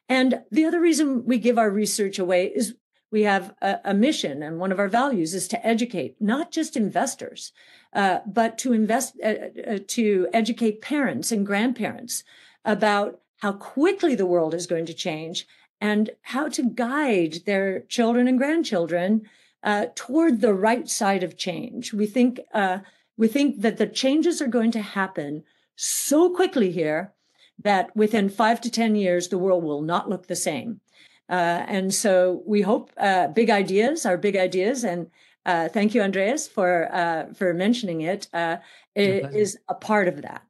And 0.06 0.42
the 0.50 0.66
other 0.66 0.82
reason 0.82 1.24
we 1.24 1.38
give 1.38 1.56
our 1.56 1.70
research 1.70 2.18
away 2.18 2.52
is 2.54 2.74
we 3.10 3.22
have 3.22 3.54
a, 3.62 3.78
a 3.86 3.94
mission, 3.94 4.42
and 4.42 4.58
one 4.58 4.72
of 4.72 4.78
our 4.78 4.88
values 4.88 5.34
is 5.34 5.48
to 5.48 5.66
educate 5.66 6.16
not 6.20 6.50
just 6.50 6.76
investors, 6.76 7.52
uh, 7.92 8.18
but 8.26 8.58
to 8.58 8.72
invest 8.72 9.14
uh, 9.24 9.34
uh, 9.66 9.78
to 9.88 10.28
educate 10.32 10.82
parents 10.82 11.32
and 11.32 11.46
grandparents 11.46 12.22
about 12.64 13.20
how 13.38 13.52
quickly 13.52 14.14
the 14.14 14.26
world 14.26 14.54
is 14.54 14.66
going 14.66 14.86
to 14.86 14.94
change 14.94 15.46
and 15.80 16.10
how 16.22 16.48
to 16.48 16.62
guide 16.62 17.38
their 17.46 17.80
children 17.80 18.28
and 18.28 18.38
grandchildren 18.38 19.22
uh, 19.62 19.86
toward 19.94 20.40
the 20.40 20.54
right 20.54 20.88
side 20.88 21.22
of 21.22 21.36
change. 21.36 21.92
We 21.92 22.06
think 22.06 22.40
uh, 22.52 22.78
we 23.16 23.28
think 23.28 23.62
that 23.62 23.78
the 23.78 23.86
changes 23.86 24.42
are 24.42 24.48
going 24.48 24.70
to 24.72 24.82
happen 24.82 25.44
so 25.76 26.30
quickly 26.34 26.70
here 26.70 27.12
that 27.62 27.94
within 27.96 28.28
five 28.28 28.60
to 28.60 28.70
10 28.70 28.94
years, 28.94 29.28
the 29.28 29.38
world 29.38 29.64
will 29.64 29.82
not 29.82 30.08
look 30.08 30.26
the 30.26 30.36
same. 30.36 30.80
Uh, 31.28 31.64
and 31.68 31.92
so 31.92 32.42
we 32.46 32.62
hope 32.62 32.90
uh, 32.96 33.28
big 33.28 33.50
ideas 33.50 34.06
are 34.06 34.16
big 34.16 34.36
ideas. 34.36 34.84
And 34.84 35.10
uh, 35.44 35.68
thank 35.68 35.94
you, 35.94 36.02
Andreas, 36.02 36.48
for 36.48 36.88
uh, 36.92 37.32
for 37.34 37.54
mentioning 37.54 38.00
it. 38.00 38.28
Uh, 38.32 38.58
it 38.94 39.34
is 39.34 39.58
a 39.68 39.74
part 39.74 40.08
of 40.08 40.22
that. 40.22 40.42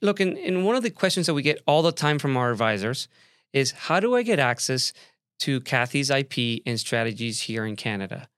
Look, 0.00 0.20
in, 0.20 0.36
in 0.36 0.64
one 0.64 0.76
of 0.76 0.82
the 0.82 0.90
questions 0.90 1.26
that 1.26 1.34
we 1.34 1.42
get 1.42 1.62
all 1.66 1.82
the 1.82 1.92
time 1.92 2.18
from 2.18 2.36
our 2.36 2.50
advisors 2.50 3.08
is 3.52 3.70
how 3.70 4.00
do 4.00 4.14
I 4.16 4.22
get 4.22 4.38
access 4.38 4.92
to 5.40 5.60
Cathie's 5.60 6.10
IP 6.10 6.62
and 6.66 6.78
strategies 6.78 7.42
here 7.42 7.64
in 7.64 7.76
Canada? 7.76 8.28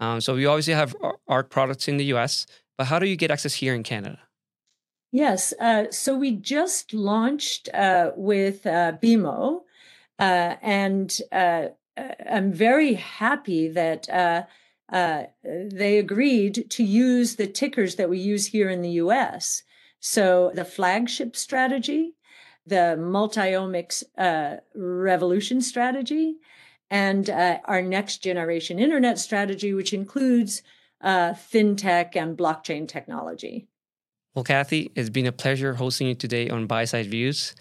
Um, 0.00 0.20
so 0.20 0.34
we 0.34 0.46
obviously 0.46 0.74
have 0.74 0.96
ARK 1.28 1.50
products 1.50 1.86
in 1.88 1.98
the 1.98 2.04
US, 2.06 2.46
but 2.76 2.86
how 2.86 2.98
do 2.98 3.06
you 3.06 3.16
get 3.16 3.30
access 3.30 3.54
here 3.54 3.74
in 3.74 3.82
Canada? 3.82 4.18
Yes, 5.12 5.52
uh, 5.60 5.84
so 5.90 6.16
we 6.16 6.32
just 6.32 6.94
launched 6.94 7.68
uh, 7.74 8.12
with 8.16 8.66
uh, 8.66 8.92
BMO, 9.02 9.62
uh, 10.20 10.56
and 10.62 11.18
uh, 11.32 11.66
uh, 11.96 12.08
I'm 12.30 12.52
very 12.52 12.94
happy 12.94 13.68
that 13.68 14.46
they 14.92 15.98
agreed 15.98 16.70
to 16.70 16.84
use 16.84 17.36
the 17.36 17.46
tickers 17.46 17.96
that 17.96 18.10
we 18.10 18.18
use 18.18 18.46
here 18.46 18.70
in 18.70 18.82
the 18.82 18.90
US. 18.90 19.62
So 20.00 20.50
the 20.54 20.64
flagship 20.64 21.36
strategy, 21.36 22.14
the 22.66 22.96
multiomics 22.98 24.04
revolution 24.74 25.60
strategy, 25.60 26.36
and 26.90 27.30
uh, 27.30 27.58
our 27.66 27.82
next 27.82 28.18
generation 28.18 28.78
internet 28.78 29.18
strategy, 29.18 29.72
which 29.72 29.92
includes 29.92 30.62
uh, 31.02 31.32
fintech 31.32 32.16
and 32.16 32.36
blockchain 32.36 32.86
technology. 32.86 33.68
Well, 34.34 34.44
Cathie, 34.44 34.90
it's 34.94 35.10
been 35.10 35.26
a 35.26 35.32
pleasure 35.32 35.74
hosting 35.74 36.08
you 36.08 36.14
today 36.14 36.50
on 36.50 36.66
Buy 36.66 36.84
Side 36.84 37.06
Views. 37.06 37.54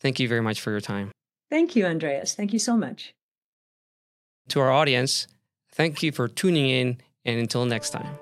Thank 0.00 0.20
you 0.20 0.28
very 0.28 0.42
much 0.42 0.60
for 0.60 0.70
your 0.70 0.80
time. 0.80 1.10
Thank 1.50 1.76
you, 1.76 1.86
Andreas. 1.86 2.34
Thank 2.34 2.52
you 2.52 2.58
so 2.58 2.76
much. 2.76 3.14
To 4.48 4.60
our 4.60 4.70
audience, 4.70 5.26
thank 5.72 6.02
you 6.02 6.12
for 6.12 6.28
tuning 6.28 6.68
in, 6.68 6.98
and 7.24 7.38
until 7.38 7.64
next 7.66 7.90
time. 7.90 8.18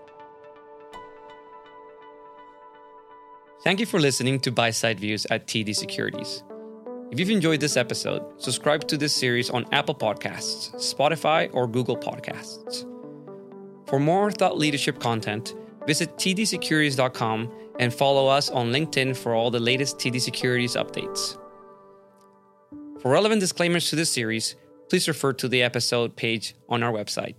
Thank 3.63 3.81
you 3.81 3.87
for 3.87 3.99
listening 3.99 4.41
to 4.41 4.53
Buy 4.53 4.71
Side 4.71 5.01
Views 5.01 5.27
at 5.31 5.47
TD 5.47 5.75
Securities. 5.75 6.43
If 7.11 7.19
you've 7.19 7.31
enjoyed 7.31 7.61
this 7.61 7.77
episode, 7.77 8.23
subscribe 8.37 8.87
to 8.89 8.97
this 8.97 9.15
series 9.15 9.49
on 9.49 9.67
Apple 9.73 9.95
Podcasts, 9.95 10.75
Spotify, 10.75 11.49
or 11.53 11.67
Google 11.67 11.97
Podcasts. 11.97 12.85
For 13.87 13.99
more 13.99 14.31
thought 14.31 14.59
leadership 14.59 14.99
content, 14.99 15.55
visit 15.87 16.17
tdsecurities.com 16.17 17.53
and 17.79 17.93
follow 17.93 18.27
us 18.27 18.51
on 18.51 18.73
LinkedIn 18.73 19.17
for 19.17 19.35
all 19.35 19.51
the 19.51 19.61
latest 19.61 19.99
TD 19.99 20.21
Securities 20.21 20.77
updates. 20.77 21.39
For 23.05 23.11
relevant 23.11 23.41
disclaimers 23.43 23.91
to 23.91 23.97
this 23.97 24.11
series, 24.11 24.57
please 24.89 25.07
refer 25.09 25.35
to 25.35 25.47
the 25.47 25.63
episode 25.63 26.17
page 26.17 26.55
on 26.71 26.83
our 26.83 26.91
website. 26.91 27.35